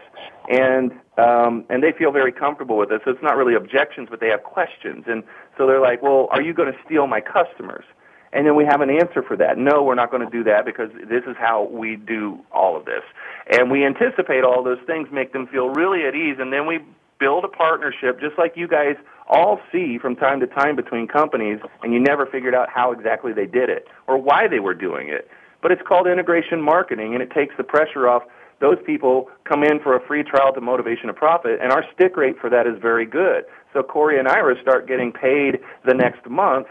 [0.49, 3.01] and um, and they feel very comfortable with us.
[3.05, 5.23] So it's not really objections, but they have questions, and
[5.57, 7.85] so they're like, "Well, are you going to steal my customers?"
[8.33, 9.57] And then we have an answer for that.
[9.57, 12.85] No, we're not going to do that because this is how we do all of
[12.85, 13.03] this.
[13.51, 16.81] And we anticipate all those things, make them feel really at ease, and then we
[17.19, 18.97] build a partnership just like you guys
[19.29, 23.33] all see from time to time between companies, and you never figured out how exactly
[23.33, 25.29] they did it or why they were doing it.
[25.63, 28.23] But it's called integration marketing, and it takes the pressure off.
[28.61, 32.17] Those people come in for a free trial to motivation to profit, and our stick
[32.17, 33.45] rate for that is very good.
[33.73, 36.69] So Corey and Ira start getting paid the next month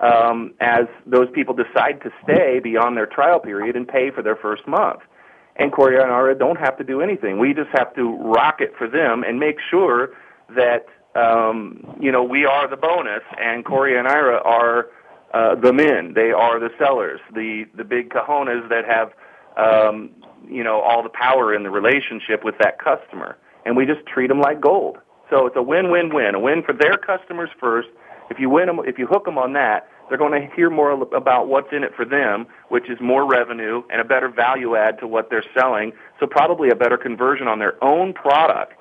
[0.00, 4.36] um, as those people decide to stay beyond their trial period and pay for their
[4.36, 5.00] first month.
[5.56, 7.38] And Corey and Ira don't have to do anything.
[7.38, 10.10] We just have to rock it for them and make sure
[10.54, 10.86] that
[11.16, 14.88] um, you know, we are the bonus, and Corey and Ira are
[15.32, 16.12] uh, the men.
[16.14, 19.12] They are the sellers, the the big cojones that have,
[19.56, 20.10] um,
[20.48, 24.28] you know, all the power in the relationship with that customer, and we just treat
[24.28, 24.98] them like gold.
[25.30, 27.88] So it's a win-win-win, a win for their customers first.
[28.30, 30.92] If you win them, if you hook them on that, they're going to hear more
[30.92, 34.98] about what's in it for them, which is more revenue and a better value add
[35.00, 35.92] to what they're selling.
[36.20, 38.74] So probably a better conversion on their own product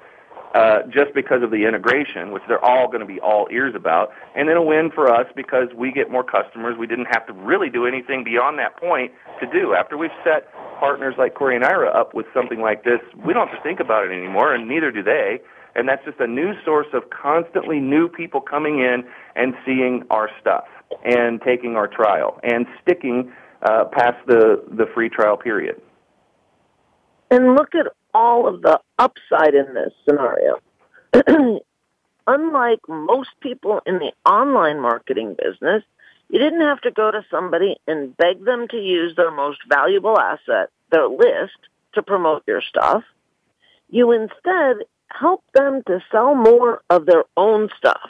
[0.55, 4.11] uh, just because of the integration, which they're all going to be all ears about,
[4.35, 6.77] and then a win for us because we get more customers.
[6.79, 9.73] We didn't have to really do anything beyond that point to do.
[9.73, 13.49] After we've set partners like Corey and Ira up with something like this, we don't
[13.49, 15.41] have to think about it anymore, and neither do they.
[15.75, 19.03] And that's just a new source of constantly new people coming in
[19.35, 20.63] and seeing our stuff
[21.03, 25.81] and taking our trial and sticking uh, past the, the free trial period.
[27.29, 30.59] And look at all of the upside in this scenario.
[32.27, 35.83] Unlike most people in the online marketing business,
[36.29, 40.17] you didn't have to go to somebody and beg them to use their most valuable
[40.17, 41.59] asset, their list,
[41.93, 43.03] to promote your stuff.
[43.89, 44.77] You instead
[45.11, 48.09] helped them to sell more of their own stuff.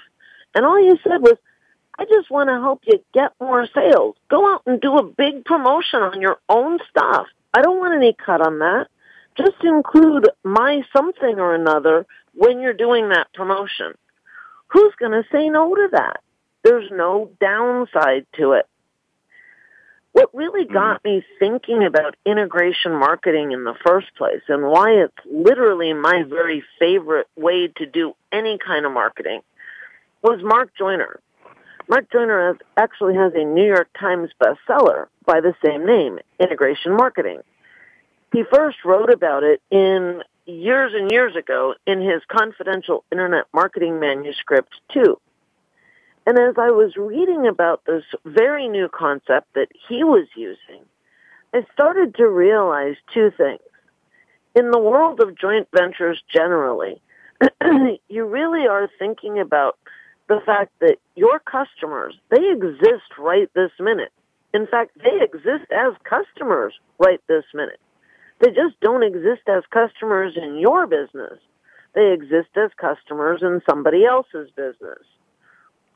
[0.53, 1.37] And all you said was,
[1.97, 4.15] I just want to help you get more sales.
[4.29, 7.25] Go out and do a big promotion on your own stuff.
[7.53, 8.87] I don't want any cut on that
[9.37, 13.93] just include my something or another when you're doing that promotion.
[14.67, 16.21] Who's going to say no to that?
[16.63, 18.67] There's no downside to it.
[20.13, 20.73] What really mm-hmm.
[20.73, 26.23] got me thinking about integration marketing in the first place and why it's literally my
[26.23, 29.41] very favorite way to do any kind of marketing
[30.23, 31.19] was Mark Joyner.
[31.87, 36.93] Mark Joyner has, actually has a New York Times bestseller by the same name, Integration
[36.93, 37.41] Marketing.
[38.31, 43.99] He first wrote about it in years and years ago in his confidential internet marketing
[43.99, 45.19] manuscript too.
[46.27, 50.83] And as I was reading about this very new concept that he was using,
[51.53, 53.61] I started to realize two things.
[54.55, 57.01] In the world of joint ventures generally,
[58.09, 59.77] you really are thinking about
[60.27, 64.11] the fact that your customers, they exist right this minute.
[64.53, 67.79] In fact, they exist as customers right this minute.
[68.39, 71.39] They just don't exist as customers in your business.
[71.93, 74.99] They exist as customers in somebody else's business.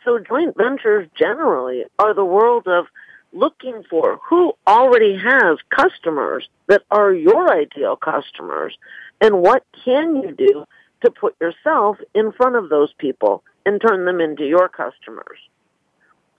[0.06, 2.86] So joint ventures generally are the world of
[3.34, 8.76] looking for who already has customers that are your ideal customers
[9.20, 10.66] and what can you do
[11.04, 15.38] to put yourself in front of those people and turn them into your customers.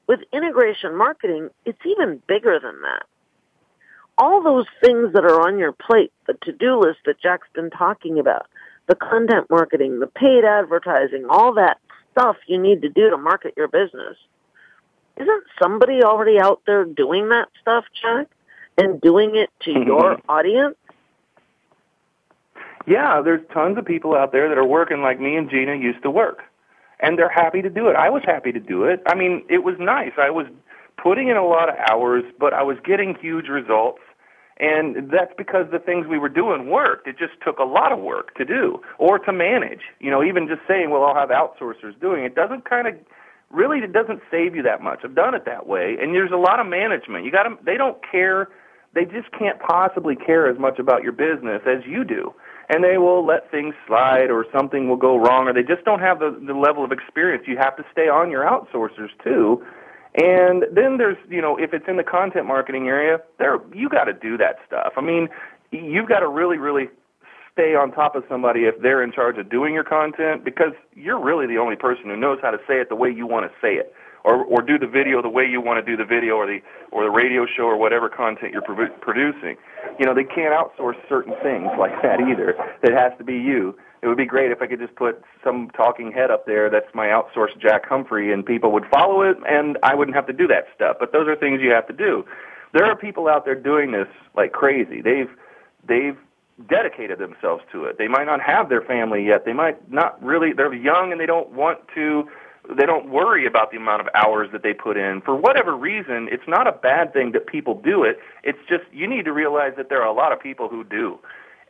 [0.06, 3.04] With integration marketing, it's even bigger than that
[4.20, 8.18] all those things that are on your plate, the to-do list that Jack's been talking
[8.18, 8.46] about,
[8.87, 11.78] the content marketing, the paid advertising, all that
[12.12, 14.16] stuff you need to do to market your business.
[15.16, 18.28] Isn't somebody already out there doing that stuff, Jack?
[18.80, 19.86] and doing it to mm-hmm.
[19.86, 20.76] your audience?
[22.86, 26.03] Yeah, there's tons of people out there that are working like me and Gina used
[26.03, 26.42] to work.
[26.99, 27.97] And they're happy to do it.
[27.97, 29.03] I was happy to do it.
[29.07, 30.12] I mean, it was nice.
[30.18, 30.47] I was
[31.03, 34.01] putting in a lot of hours, but I was getting huge results.
[34.61, 37.08] And that's because the things we were doing worked.
[37.08, 39.80] It just took a lot of work to do or to manage.
[40.00, 42.94] You know, even just saying, well, I'll have outsourcers doing it doesn't kind of
[43.48, 45.00] really it doesn't save you that much.
[45.02, 47.24] I've done it that way, and there's a lot of management.
[47.24, 48.48] You got to they don't care.
[48.92, 52.34] They just can't possibly care as much about your business as you do.
[52.68, 56.00] And they will let things slide or something will go wrong or they just don't
[56.00, 57.44] have the, the level of experience.
[57.46, 59.64] You have to stay on your outsourcers too
[60.14, 64.04] and then there's, you know, if it's in the content marketing area, there you got
[64.04, 64.94] to do that stuff.
[64.96, 65.28] I mean,
[65.70, 66.88] you've got to really, really
[67.52, 71.20] stay on top of somebody if they're in charge of doing your content because you're
[71.20, 73.52] really the only person who knows how to say it the way you want to
[73.61, 73.94] say it
[74.24, 76.61] or or do the video the way you want to do the video or the
[76.92, 79.56] or the radio show or whatever content you're pro- producing.
[79.98, 82.54] You know, they can't outsource certain things like that either.
[82.82, 85.70] It has to be you it would be great if I could just put some
[85.70, 89.78] talking head up there that's my outsourced Jack Humphrey and people would follow it and
[89.82, 90.96] I wouldn't have to do that stuff.
[90.98, 92.24] But those are things you have to do.
[92.72, 95.01] There are people out there doing this like crazy.
[95.03, 95.30] They've
[95.86, 96.16] they've
[96.68, 97.98] dedicated themselves to it.
[97.98, 99.44] They might not have their family yet.
[99.44, 102.28] They might not really they're young and they don't want to
[102.76, 105.22] they don't worry about the amount of hours that they put in.
[105.22, 108.18] For whatever reason, it's not a bad thing that people do it.
[108.44, 111.18] It's just you need to realize that there are a lot of people who do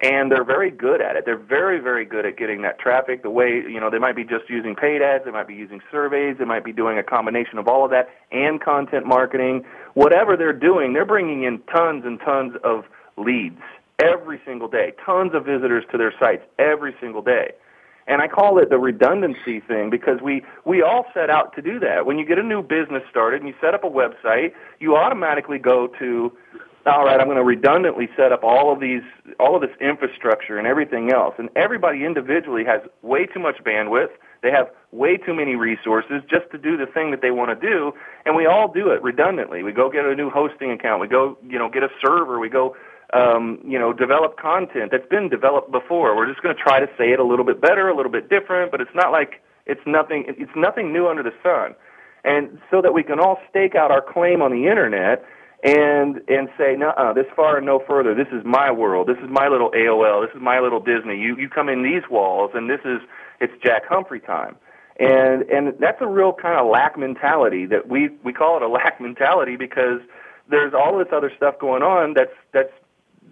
[0.03, 1.25] and they're very good at it.
[1.27, 3.23] They're very, very good at getting that traffic.
[3.23, 5.81] The way you know they might be just using paid ads, they might be using
[5.91, 9.65] surveys, they might be doing a combination of all of that and content marketing.
[9.95, 12.85] Whatever they're doing, they're bringing in tons and tons of
[13.17, 13.61] leads
[14.03, 17.53] every single day, tons of visitors to their sites every single day.
[18.07, 21.79] And I call it the redundancy thing because we, we all set out to do
[21.81, 22.07] that.
[22.07, 25.59] When you get a new business started and you set up a website, you automatically
[25.59, 26.33] go to
[26.87, 29.03] all right, I'm going to redundantly set up all of these,
[29.39, 31.35] all of this infrastructure and everything else.
[31.39, 34.11] And everybody individually has way too much bandwidth.
[34.43, 37.69] They have way too many resources just to do the thing that they want to
[37.69, 37.93] do.
[38.25, 39.63] And we all do it redundantly.
[39.63, 41.01] We go get a new hosting account.
[41.01, 42.39] We go, you know, get a server.
[42.41, 42.75] We go,
[43.13, 46.17] um, you know, develop content that's been developed before.
[46.17, 48.31] We're just going to try to say it a little bit better, a little bit
[48.31, 51.75] different, but it's not like it's nothing, it's nothing new under the sun.
[52.25, 55.25] And so that we can all stake out our claim on the internet
[55.63, 58.15] and and say, no, this far and no further.
[58.15, 59.09] This is my world.
[59.09, 60.27] This is my little AOL.
[60.27, 61.19] This is my little Disney.
[61.19, 63.01] You you come in these walls, and this is
[63.41, 64.57] it's Jack Humphrey time.
[64.99, 68.69] And and that's a real kind of lack mentality that we we call it a
[68.81, 70.01] lack mentality because
[70.49, 72.73] there's all this other stuff going on that's that's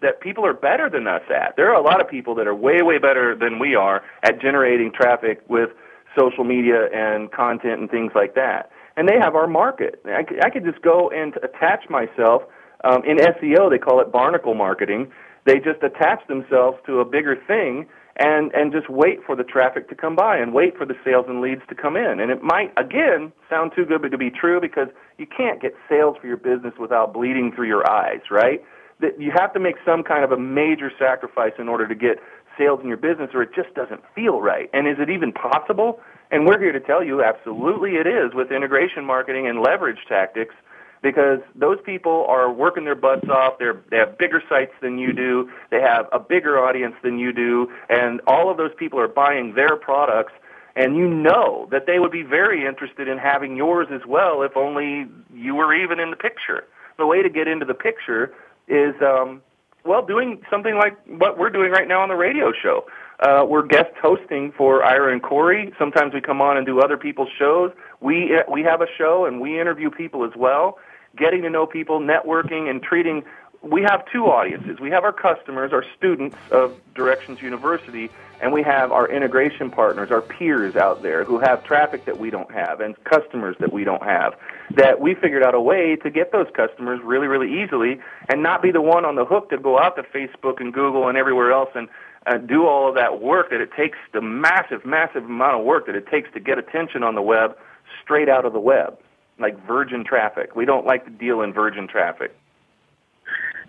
[0.01, 1.57] that people are better than us at.
[1.57, 4.41] There are a lot of people that are way way better than we are at
[4.41, 5.71] generating traffic with
[6.19, 10.03] social media and content and things like that and they have our market.
[10.05, 12.43] I could, I could just go and attach myself.
[12.83, 15.13] Um, in SEO, they call it barnacle marketing.
[15.47, 17.87] They just attach themselves to a bigger thing
[18.17, 21.27] and and just wait for the traffic to come by and wait for the sales
[21.29, 22.19] and leads to come in.
[22.19, 26.17] And it might again sound too good to be true because you can't get sales
[26.21, 28.61] for your business without bleeding through your eyes, right?
[29.01, 32.19] That you have to make some kind of a major sacrifice in order to get
[32.59, 34.69] sales in your business or it just doesn't feel right.
[34.73, 36.01] And is it even possible?
[36.31, 40.55] And we're here to tell you absolutely it is with integration marketing and leverage tactics
[41.03, 43.59] because those people are working their butts off.
[43.59, 45.51] They're, they have bigger sites than you do.
[45.71, 47.71] They have a bigger audience than you do.
[47.89, 50.33] And all of those people are buying their products.
[50.77, 54.57] And you know that they would be very interested in having yours as well if
[54.57, 56.65] only you were even in the picture.
[56.99, 58.35] The way to get into the picture
[58.67, 59.41] is, um,
[59.89, 62.85] well, doing something like what we're doing right now on the radio show.
[63.21, 65.73] Uh, we're guest hosting for Ira and Corey.
[65.79, 67.73] Sometimes we come on and do other people's shows.
[68.01, 70.79] We uh, we have a show and we interview people as well,
[71.17, 73.25] getting to know people, networking, and treating.
[73.71, 74.81] We have two audiences.
[74.81, 78.09] We have our customers, our students of Directions University,
[78.41, 82.31] and we have our integration partners, our peers out there who have traffic that we
[82.31, 84.35] don't have and customers that we don't have.
[84.71, 88.63] That we figured out a way to get those customers really, really easily and not
[88.63, 91.53] be the one on the hook to go out to Facebook and Google and everywhere
[91.53, 91.89] else and
[92.27, 95.87] uh, do all of that work that it takes, the massive, massive amount of work
[95.87, 97.57] that it takes to get attention on the web
[98.03, 98.99] straight out of the web,
[99.39, 100.57] like virgin traffic.
[100.57, 102.35] We don't like to deal in virgin traffic.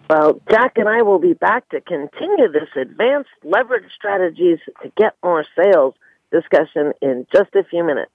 [0.09, 5.13] Well, Jack and I will be back to continue this advanced leverage strategies to get
[5.23, 5.93] more sales
[6.31, 8.11] discussion in just a few minutes.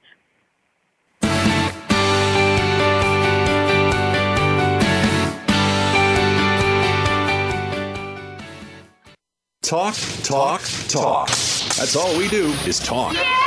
[9.62, 11.28] Talk, talk, talk.
[11.28, 13.14] That's all we do is talk.
[13.14, 13.43] Yeah!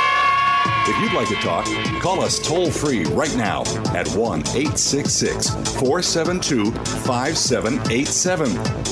[0.90, 1.66] If you'd like to talk,
[2.00, 3.60] call us toll free right now
[3.94, 8.48] at 1 866 472 5787.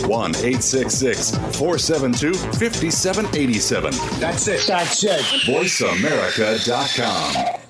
[0.07, 3.95] 1 866 472 5787.
[4.21, 4.67] That's it.
[4.67, 5.23] That's it.
[5.47, 7.61] VoiceAmerica.com.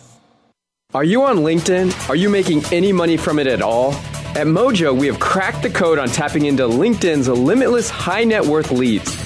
[0.92, 2.08] Are you on LinkedIn?
[2.08, 3.92] Are you making any money from it at all?
[4.34, 8.72] At Mojo, we have cracked the code on tapping into LinkedIn's limitless high net worth
[8.72, 9.25] leads.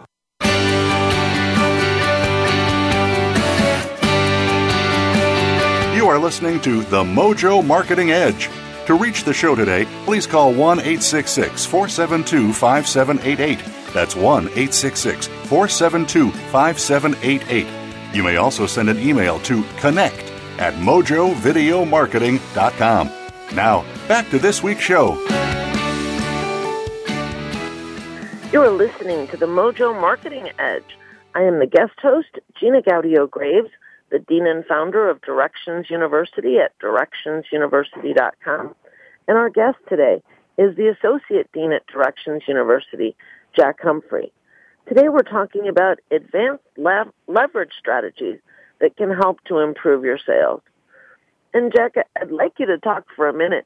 [6.11, 8.49] are listening to The Mojo Marketing Edge.
[8.87, 13.59] To reach the show today, please call 1 866 472 5788.
[13.93, 18.13] That's 1 866 472 5788.
[18.13, 23.09] You may also send an email to connect at mojovideomarketing.com.
[23.55, 25.17] Now, back to this week's show.
[28.51, 30.97] You are listening to the Mojo Marketing Edge.
[31.35, 33.69] I am the guest host, Gina Gaudio Graves
[34.11, 38.75] the dean and founder of Directions University at directionsuniversity.com.
[39.27, 40.21] And our guest today
[40.57, 43.15] is the associate dean at Directions University,
[43.55, 44.31] Jack Humphrey.
[44.87, 48.39] Today we're talking about advanced lev- leverage strategies
[48.81, 50.61] that can help to improve your sales.
[51.53, 53.65] And Jack, I'd like you to talk for a minute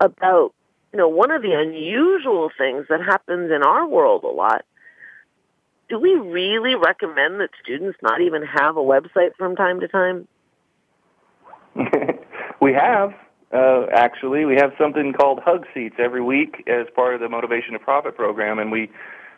[0.00, 0.52] about,
[0.92, 4.64] you know, one of the unusual things that happens in our world a lot
[5.94, 10.26] do we really recommend that students not even have a website from time to time?
[12.60, 13.14] we have.
[13.52, 17.74] Uh, actually, we have something called Hug Seats every week as part of the Motivation
[17.74, 18.90] to Profit program, and we,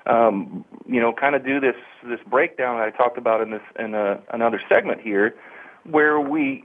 [0.07, 1.76] um, you know, kind of do this
[2.09, 5.36] this breakdown that I talked about in this in a, another segment here,
[5.84, 6.64] where we,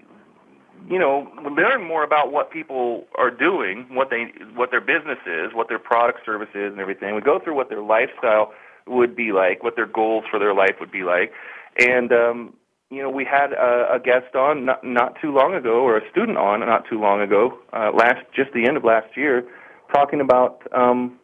[0.89, 5.53] you know, learn more about what people are doing, what they what their business is,
[5.53, 7.13] what their product service is, and everything.
[7.13, 8.53] We go through what their lifestyle
[8.87, 11.31] would be like, what their goals for their life would be like.
[11.79, 12.53] And um,
[12.91, 16.09] you know, we had a, a guest on not, not too long ago, or a
[16.11, 19.47] student on not too long ago, uh, last just the end of last year,
[19.93, 21.17] talking about um,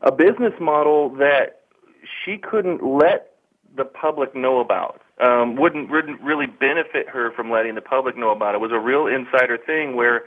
[0.00, 1.60] a business model that
[2.24, 3.34] she couldn't let
[3.76, 5.02] the public know about.
[5.20, 8.60] Um, wouldn't wouldn't really benefit her from letting the public know about it.
[8.60, 10.22] was a real insider thing where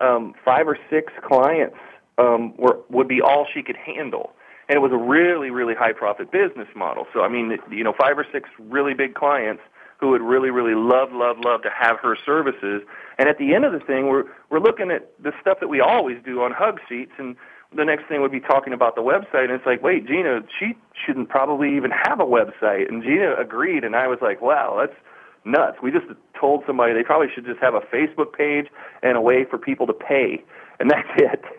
[0.00, 1.76] um, five or six clients
[2.18, 4.32] um, were would be all she could handle
[4.72, 7.06] and it was a really, really high profit business model.
[7.12, 9.60] So I mean, you know, five or six really big clients
[10.00, 12.80] who would really, really love, love, love to have her services.
[13.18, 15.82] And at the end of the thing, we're we're looking at the stuff that we
[15.82, 17.36] always do on Hug Seats, and
[17.76, 19.44] the next thing would be talking about the website.
[19.44, 20.72] And it's like, wait, Gina, she
[21.04, 22.88] shouldn't probably even have a website.
[22.88, 24.98] And Gina agreed, and I was like, wow, that's
[25.44, 25.82] nuts.
[25.82, 26.06] We just
[26.40, 28.68] told somebody they probably should just have a Facebook page
[29.02, 30.42] and a way for people to pay,
[30.80, 31.44] and that's it.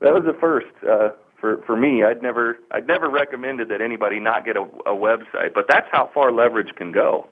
[0.00, 0.66] that was the first.
[0.82, 1.10] Uh,
[1.42, 5.52] for for me, I'd never I'd never recommended that anybody not get a, a website,
[5.54, 7.28] but that's how far leverage can go.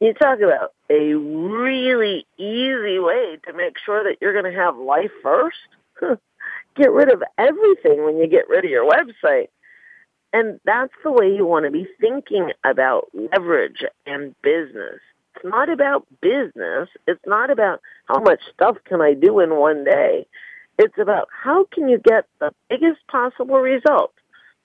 [0.00, 4.76] You talk about a really easy way to make sure that you're going to have
[4.76, 5.56] life first.
[6.76, 9.48] get rid of everything when you get rid of your website.
[10.32, 15.00] And that's the way you want to be thinking about leverage and business.
[15.34, 16.88] It's not about business.
[17.08, 20.28] It's not about how much stuff can I do in one day.
[20.78, 24.12] It's about how can you get the biggest possible result,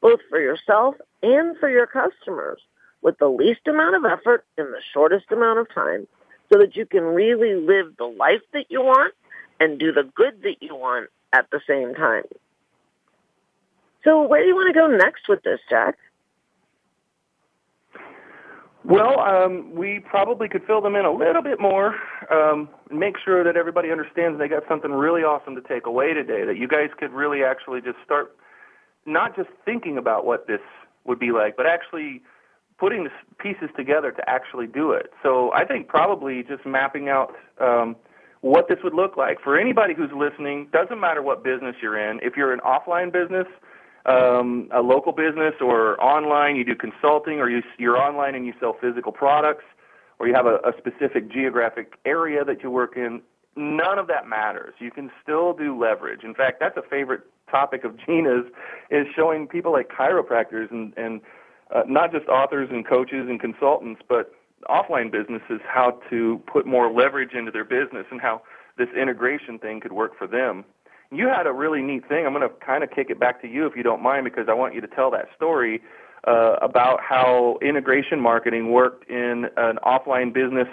[0.02, 2.62] both for yourself and for your customers,
[3.02, 6.08] with the least amount of effort in the shortest amount of time
[6.52, 9.14] so that you can really live the life that you want
[9.60, 12.24] and do the good that you want at the same time.
[14.04, 15.98] So where do you want to go next with this, Jack?
[18.86, 21.96] Well, um, we probably could fill them in a little bit more,
[22.30, 26.44] um, make sure that everybody understands they got something really awesome to take away today,
[26.46, 28.36] that you guys could really actually just start
[29.06, 30.60] not just thinking about what this
[31.06, 32.22] would be like, but actually
[32.78, 33.10] putting the
[33.40, 35.12] pieces together to actually do it.
[35.22, 37.96] So I think probably just mapping out um,
[38.42, 40.68] what this would look like for anybody who's listening.
[40.74, 42.20] Doesn't matter what business you're in.
[42.22, 43.48] If you're an offline business,
[44.06, 48.54] um, a local business or online, you do consulting, or you, you're online and you
[48.60, 49.64] sell physical products,
[50.20, 53.22] or you have a, a specific geographic area that you work in,
[53.56, 54.74] none of that matters.
[54.80, 56.24] You can still do leverage.
[56.24, 58.46] In fact, that's a favorite topic of Gina's
[58.90, 61.22] is showing people like chiropractors and, and
[61.74, 64.34] uh, not just authors and coaches and consultants, but
[64.70, 68.42] offline businesses how to put more leverage into their business and how
[68.78, 70.64] this integration thing could work for them
[71.14, 72.26] you had a really neat thing.
[72.26, 74.48] I'm going to kind of kick it back to you if you don't mind, because
[74.50, 75.82] I want you to tell that story
[76.28, 80.68] uh, about how integration marketing worked in an offline business.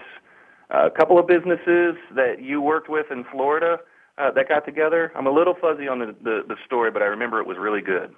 [0.72, 3.78] Uh, a couple of businesses that you worked with in Florida
[4.18, 5.10] uh, that got together.
[5.16, 7.80] I'm a little fuzzy on the, the, the story, but I remember it was really
[7.80, 8.14] good.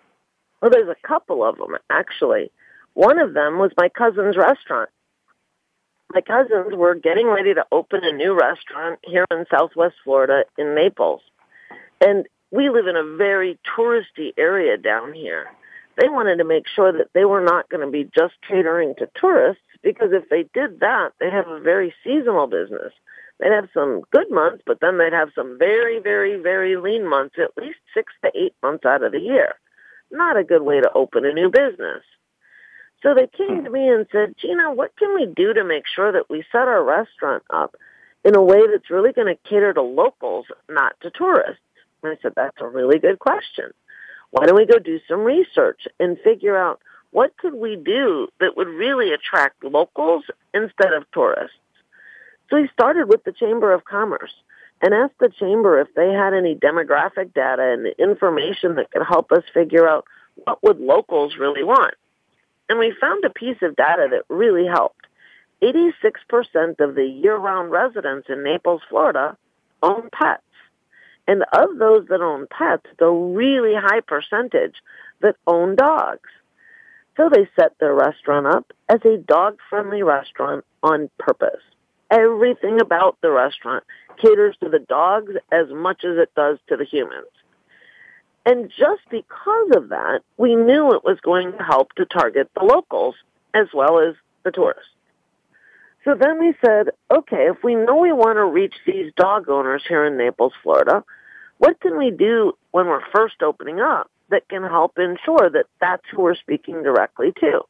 [0.60, 2.50] Well, there's a couple of them actually.
[2.94, 4.90] One of them was my cousin's restaurant.
[6.12, 10.74] My cousins were getting ready to open a new restaurant here in Southwest Florida in
[10.74, 11.22] Naples
[12.02, 15.46] and we live in a very touristy area down here.
[16.00, 19.08] They wanted to make sure that they were not going to be just catering to
[19.14, 22.92] tourists because if they did that, they'd have a very seasonal business.
[23.38, 27.36] They'd have some good months, but then they'd have some very, very, very lean months,
[27.38, 29.54] at least six to eight months out of the year.
[30.10, 32.02] Not a good way to open a new business.
[33.02, 36.12] So they came to me and said, Gina, what can we do to make sure
[36.12, 37.74] that we set our restaurant up
[38.24, 41.62] in a way that's really going to cater to locals, not to tourists?
[42.02, 43.72] And I said, that's a really good question.
[44.30, 46.80] Why don't we go do some research and figure out
[47.10, 50.24] what could we do that would really attract locals
[50.54, 51.56] instead of tourists?
[52.48, 54.32] So he started with the Chamber of Commerce
[54.80, 59.30] and asked the Chamber if they had any demographic data and information that could help
[59.32, 61.94] us figure out what would locals really want.
[62.68, 65.06] And we found a piece of data that really helped.
[65.62, 69.36] 86% of the year-round residents in Naples, Florida
[69.82, 70.42] own pets.
[71.26, 74.74] And of those that own pets, the really high percentage
[75.20, 76.28] that own dogs.
[77.16, 81.60] So they set their restaurant up as a dog-friendly restaurant on purpose.
[82.10, 83.84] Everything about the restaurant
[84.20, 87.28] caters to the dogs as much as it does to the humans.
[88.44, 92.64] And just because of that, we knew it was going to help to target the
[92.64, 93.14] locals
[93.54, 94.90] as well as the tourists.
[96.04, 99.84] So then we said, okay, if we know we want to reach these dog owners
[99.88, 101.04] here in Naples, Florida,
[101.58, 106.02] what can we do when we're first opening up that can help ensure that that's
[106.10, 107.60] who we're speaking directly to?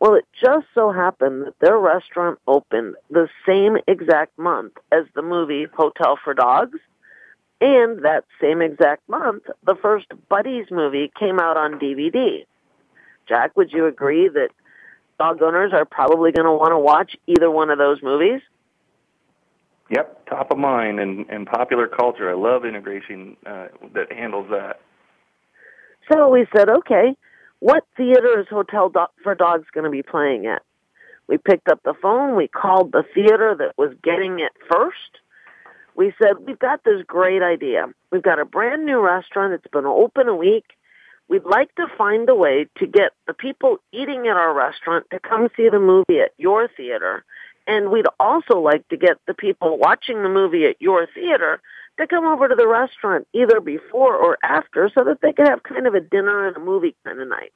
[0.00, 5.22] Well, it just so happened that their restaurant opened the same exact month as the
[5.22, 6.78] movie Hotel for Dogs.
[7.60, 12.44] And that same exact month, the first Buddies movie came out on DVD.
[13.26, 14.50] Jack, would you agree that
[15.18, 18.40] dog owners are probably going to want to watch either one of those movies?
[19.90, 22.30] Yep, top of mind and, and popular culture.
[22.30, 24.80] I love integration uh, that handles that.
[26.12, 27.16] So we said, okay,
[27.60, 30.62] what theater is Hotel Do- for Dogs going to be playing at?
[31.26, 32.36] We picked up the phone.
[32.36, 35.18] We called the theater that was getting it first.
[35.94, 37.86] We said, we've got this great idea.
[38.12, 39.52] We've got a brand new restaurant.
[39.52, 40.64] It's been open a week.
[41.28, 45.20] We'd like to find a way to get the people eating at our restaurant to
[45.20, 47.24] come see the movie at your theater
[47.68, 51.60] and we'd also like to get the people watching the movie at your theater
[52.00, 55.62] to come over to the restaurant either before or after so that they could have
[55.62, 57.52] kind of a dinner and a movie kind of night.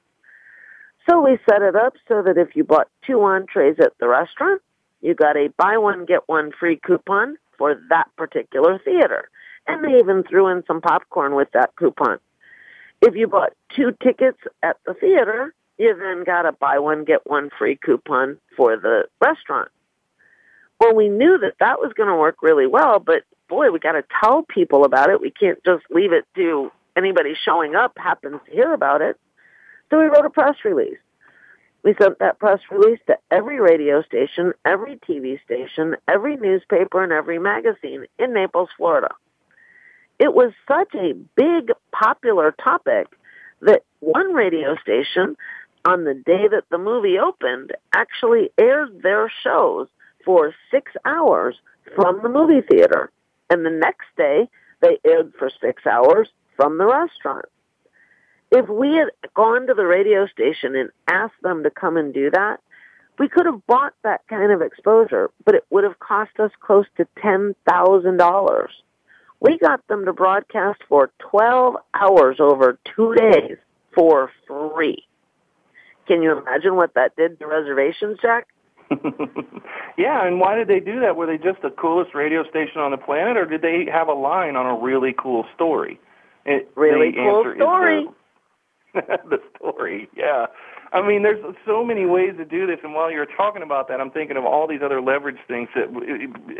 [1.09, 4.61] So we set it up so that if you bought two entrees at the restaurant,
[5.01, 9.29] you got a buy one, get one free coupon for that particular theater.
[9.67, 12.19] And they even threw in some popcorn with that coupon.
[13.03, 17.27] If you bought two tickets at the theater, you then got a buy one, get
[17.29, 19.67] one free coupon for the restaurant.
[20.79, 23.91] Well, we knew that that was going to work really well, but boy, we got
[23.91, 25.19] to tell people about it.
[25.19, 29.19] We can't just leave it to anybody showing up happens to hear about it.
[29.89, 30.97] So we wrote a press release.
[31.83, 37.11] We sent that press release to every radio station, every TV station, every newspaper, and
[37.11, 39.09] every magazine in Naples, Florida.
[40.19, 43.07] It was such a big, popular topic
[43.61, 45.35] that one radio station
[45.85, 49.87] on the day that the movie opened actually aired their shows
[50.25, 51.55] for six hours
[51.95, 53.11] from the movie theater.
[53.49, 54.49] And the next day,
[54.81, 57.45] they aired for six hours from the restaurant.
[58.51, 62.29] If we had gone to the radio station and asked them to come and do
[62.31, 62.59] that,
[63.19, 66.85] we could have bought that kind of exposure, but it would have cost us close
[66.97, 68.67] to $10,000.
[69.43, 73.57] We got them to broadcast for 12 hours over two days
[73.93, 75.05] for free.
[76.07, 78.47] Can you imagine what that did to reservations, Jack?
[79.97, 81.17] yeah, and why did they do that?
[81.17, 84.13] Were they just the coolest radio station on the planet, or did they have a
[84.13, 85.99] line on a really cool story?
[86.45, 88.07] It, really cool story.
[89.29, 90.45] The, story, yeah.
[90.91, 93.99] I mean, there's so many ways to do this, and while you're talking about that,
[93.99, 95.87] I'm thinking of all these other leverage things that,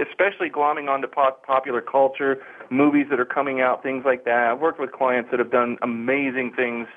[0.02, 4.52] especially glomming onto pop, popular culture, movies that are coming out, things like that.
[4.52, 6.88] I've worked with clients that have done amazing things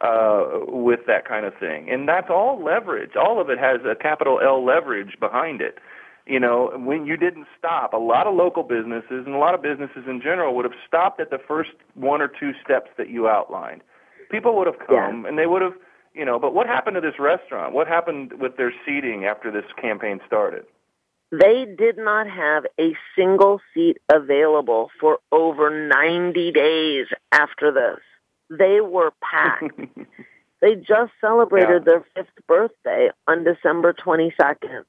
[0.00, 1.90] uh, with that kind of thing.
[1.90, 3.16] And that's all leverage.
[3.16, 5.78] All of it has a capital L leverage behind it.
[6.26, 9.62] You know, when you didn't stop, a lot of local businesses and a lot of
[9.62, 13.28] businesses in general would have stopped at the first one or two steps that you
[13.28, 13.82] outlined.
[14.30, 15.28] People would have come yeah.
[15.28, 15.74] and they would have,
[16.14, 17.72] you know, but what happened to this restaurant?
[17.72, 20.64] What happened with their seating after this campaign started?
[21.30, 28.00] They did not have a single seat available for over 90 days after this.
[28.50, 29.78] They were packed.
[30.62, 31.92] they just celebrated yeah.
[31.92, 34.84] their fifth birthday on December 22nd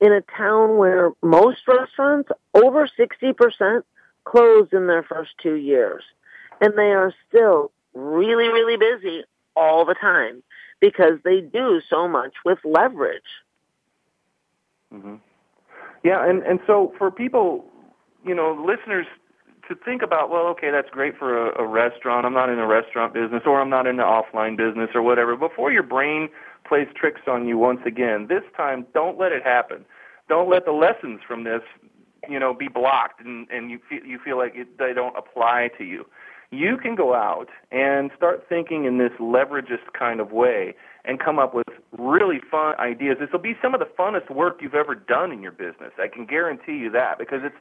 [0.00, 3.82] in a town where most restaurants, over 60%,
[4.24, 6.02] closed in their first two years.
[6.60, 9.24] And they are still really, really busy
[9.56, 10.42] all the time
[10.80, 13.22] because they do so much with leverage.
[14.92, 15.16] Mm-hmm.
[16.02, 17.64] Yeah, and, and so for people,
[18.24, 19.06] you know, listeners
[19.68, 22.26] to think about, well, okay, that's great for a, a restaurant.
[22.26, 25.36] I'm not in the restaurant business, or I'm not in the offline business, or whatever.
[25.36, 26.28] Before your brain
[26.66, 29.84] plays tricks on you once again, this time, don't let it happen.
[30.28, 31.62] Don't let the lessons from this,
[32.28, 35.70] you know, be blocked, and and you feel you feel like it, they don't apply
[35.78, 36.06] to you.
[36.50, 40.74] You can go out and start thinking in this leverageist kind of way
[41.04, 41.66] and come up with
[41.98, 43.16] really fun ideas.
[43.20, 45.92] This will be some of the funnest work you've ever done in your business.
[45.98, 47.56] I can guarantee you that because it's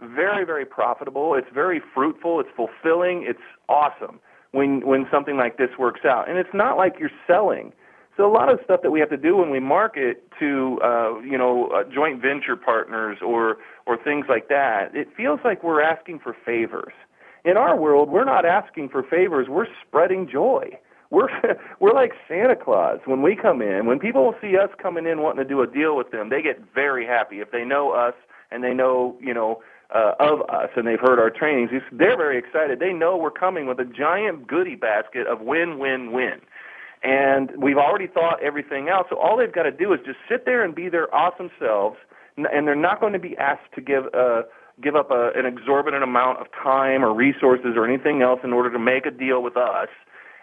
[0.00, 1.34] very, very profitable.
[1.34, 2.40] It's very fruitful.
[2.40, 3.24] It's fulfilling.
[3.26, 4.20] It's awesome
[4.52, 6.28] when when something like this works out.
[6.28, 7.72] And it's not like you're selling.
[8.16, 11.18] So a lot of stuff that we have to do when we market to uh,
[11.20, 13.56] you know uh, joint venture partners or
[13.86, 16.92] or things like that, it feels like we're asking for favors.
[17.44, 19.48] In our world, we're not asking for favors.
[19.48, 20.78] We're spreading joy.
[21.10, 21.28] We're
[21.80, 23.86] we're like Santa Claus when we come in.
[23.86, 26.60] When people see us coming in wanting to do a deal with them, they get
[26.74, 28.14] very happy if they know us
[28.50, 29.62] and they know you know
[29.94, 32.80] uh, of us and they've heard our trainings, they're very excited.
[32.80, 36.40] They know we're coming with a giant goodie basket of win, win, win.
[37.02, 39.06] And we've already thought everything out.
[39.10, 41.96] So all they've got to do is just sit there and be their awesome selves.
[42.36, 44.42] And they're not going to be asked to give uh,
[44.82, 48.70] give up a, an exorbitant amount of time or resources or anything else in order
[48.72, 49.88] to make a deal with us.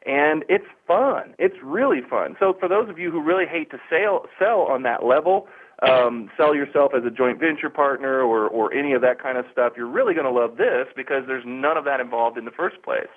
[0.06, 1.36] And it's fun.
[1.38, 2.36] It's really fun.
[2.40, 5.48] So for those of you who really hate to sell sell on that level,
[5.84, 9.46] um, sell yourself as a joint venture partner or, or any of that kind of
[9.52, 12.52] stuff, you're really going to love this because there's none of that involved in the
[12.52, 13.10] first place.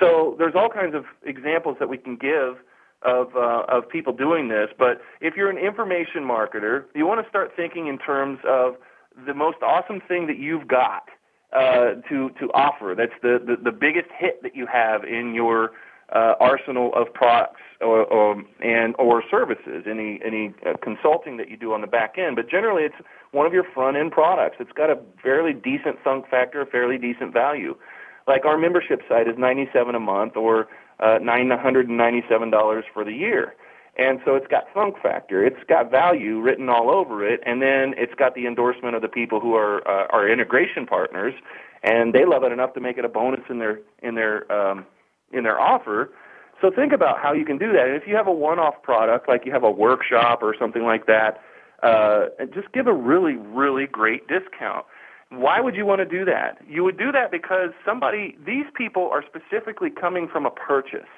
[0.00, 2.58] So there's all kinds of examples that we can give
[3.02, 4.68] of uh, of people doing this.
[4.78, 8.76] But if you're an information marketer, you want to start thinking in terms of
[9.26, 11.08] the most awesome thing that you've got
[11.52, 12.94] uh, to to offer.
[12.96, 15.72] That's the, the the biggest hit that you have in your
[16.12, 21.56] uh, arsenal of products or, or and or services, any any uh, consulting that you
[21.56, 22.36] do on the back end.
[22.36, 22.96] But generally, it's
[23.32, 24.56] one of your front end products.
[24.60, 27.76] It's got a fairly decent thunk factor, a fairly decent value.
[28.26, 30.68] Like our membership site is ninety seven a month or
[31.00, 33.54] uh, nine hundred and ninety seven dollars for the year.
[33.96, 35.44] And so it's got thunk factor.
[35.44, 39.08] It's got value written all over it, and then it's got the endorsement of the
[39.08, 41.34] people who are uh, our integration partners,
[41.84, 44.84] and they love it enough to make it a bonus in their in their um,
[45.32, 46.10] in their offer.
[46.60, 47.86] So think about how you can do that.
[47.86, 51.06] And if you have a one-off product, like you have a workshop or something like
[51.06, 51.40] that,
[51.82, 54.86] uh, just give a really, really great discount.
[55.30, 56.58] Why would you want to do that?
[56.66, 61.10] You would do that because somebody, these people are specifically coming from a purchase.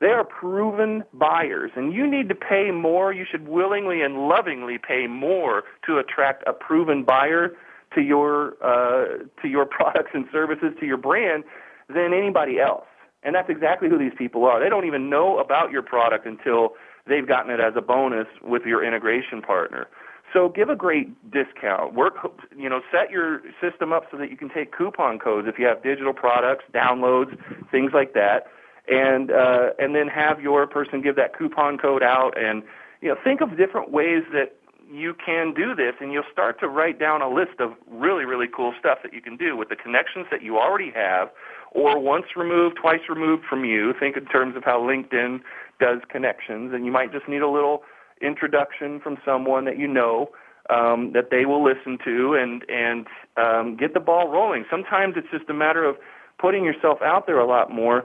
[0.00, 3.12] They are proven buyers, and you need to pay more.
[3.12, 7.52] You should willingly and lovingly pay more to attract a proven buyer
[7.94, 11.44] to your uh, to your products and services to your brand
[11.88, 12.86] than anybody else.
[13.22, 14.60] And that's exactly who these people are.
[14.62, 16.74] They don't even know about your product until
[17.06, 19.88] they've gotten it as a bonus with your integration partner.
[20.32, 21.94] So give a great discount.
[21.94, 22.16] Work,
[22.56, 25.66] you know, set your system up so that you can take coupon codes if you
[25.66, 27.38] have digital products, downloads,
[27.70, 28.48] things like that,
[28.88, 32.36] and uh, and then have your person give that coupon code out.
[32.36, 32.62] And
[33.00, 34.56] you know, think of different ways that
[34.92, 38.46] you can do this, and you'll start to write down a list of really, really
[38.46, 41.30] cool stuff that you can do with the connections that you already have,
[41.72, 43.94] or once removed, twice removed from you.
[43.98, 45.40] Think in terms of how LinkedIn
[45.80, 47.82] does connections, and you might just need a little
[48.20, 50.30] introduction from someone that you know
[50.70, 53.06] um, that they will listen to and and
[53.36, 54.64] um, get the ball rolling.
[54.70, 55.96] Sometimes it's just a matter of
[56.38, 58.04] putting yourself out there a lot more.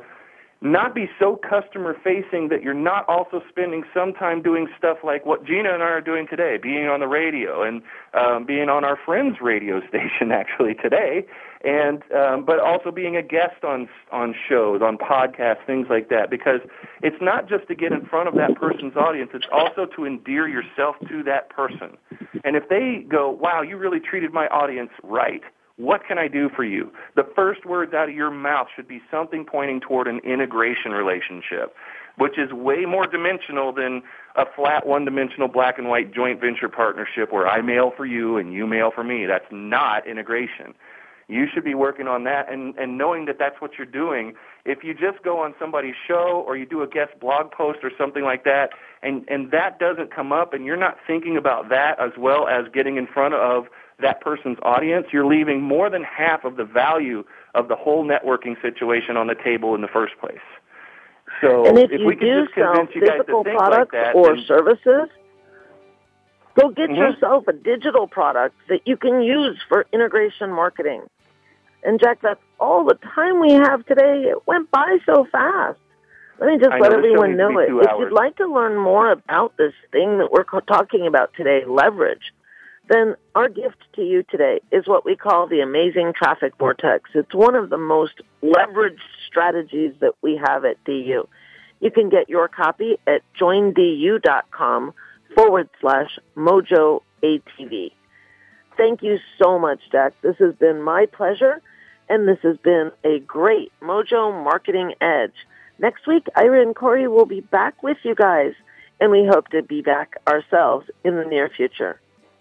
[0.62, 5.26] Not be so customer facing that you're not also spending some time doing stuff like
[5.26, 7.82] what Gina and I are doing today, being on the radio and
[8.14, 11.26] um, being on our friend's radio station actually today,
[11.64, 16.30] and um, but also being a guest on on shows, on podcasts, things like that.
[16.30, 16.60] Because
[17.02, 20.46] it's not just to get in front of that person's audience; it's also to endear
[20.46, 21.96] yourself to that person.
[22.44, 25.44] And if they go, "Wow, you really treated my audience right,"
[25.80, 26.92] what can I do for you?
[27.16, 31.74] The first words out of your mouth should be something pointing toward an integration relationship,
[32.18, 34.04] which is way more dimensional than
[34.36, 38.54] a flat one-dimensional black and white joint venture partnership where I mail for you and
[38.54, 39.26] you mail for me.
[39.26, 40.76] That's not integration
[41.30, 44.34] you should be working on that and, and knowing that that's what you're doing.
[44.66, 47.92] If you just go on somebody's show or you do a guest blog post or
[47.98, 48.72] something like that,
[49.04, 52.66] and, and that doesn't come up and you're not thinking about that as well as
[52.74, 53.66] getting in front of
[54.02, 57.24] that person's audience, you're leaving more than half of the value
[57.56, 60.38] of the whole networking situation on the table in the first place.
[61.42, 63.60] So and if, if you we do just convince sell you guys physical to think
[63.60, 65.10] products like that, or then, services,
[66.56, 66.98] go get Mhm.
[66.98, 71.04] yourself a digital product that you can use for integration marketing.
[71.84, 74.24] And Jack, that's all the time we have today.
[74.24, 75.80] It went by so fast.
[76.40, 77.70] Let me just I let know, everyone know it.
[77.70, 78.00] If hours.
[78.00, 82.34] you'd like to learn more about this thing that we're talking about today, leverage,
[82.90, 87.12] then our gift to you today is what we call the amazing traffic vortex.
[87.14, 91.28] It's one of the most leveraged strategies that we have at DU.
[91.82, 94.94] You can get your copy at joindu.com
[95.36, 97.92] forward slash mojo ATV.
[98.76, 100.14] Thank you so much, Jack.
[100.22, 101.62] This has been my pleasure,
[102.08, 105.36] and this has been a great Mojo Marketing Edge.
[105.78, 108.54] Next week, Ira and Corey will be back with you guys,
[109.00, 112.00] and we hope to be back ourselves in the near future.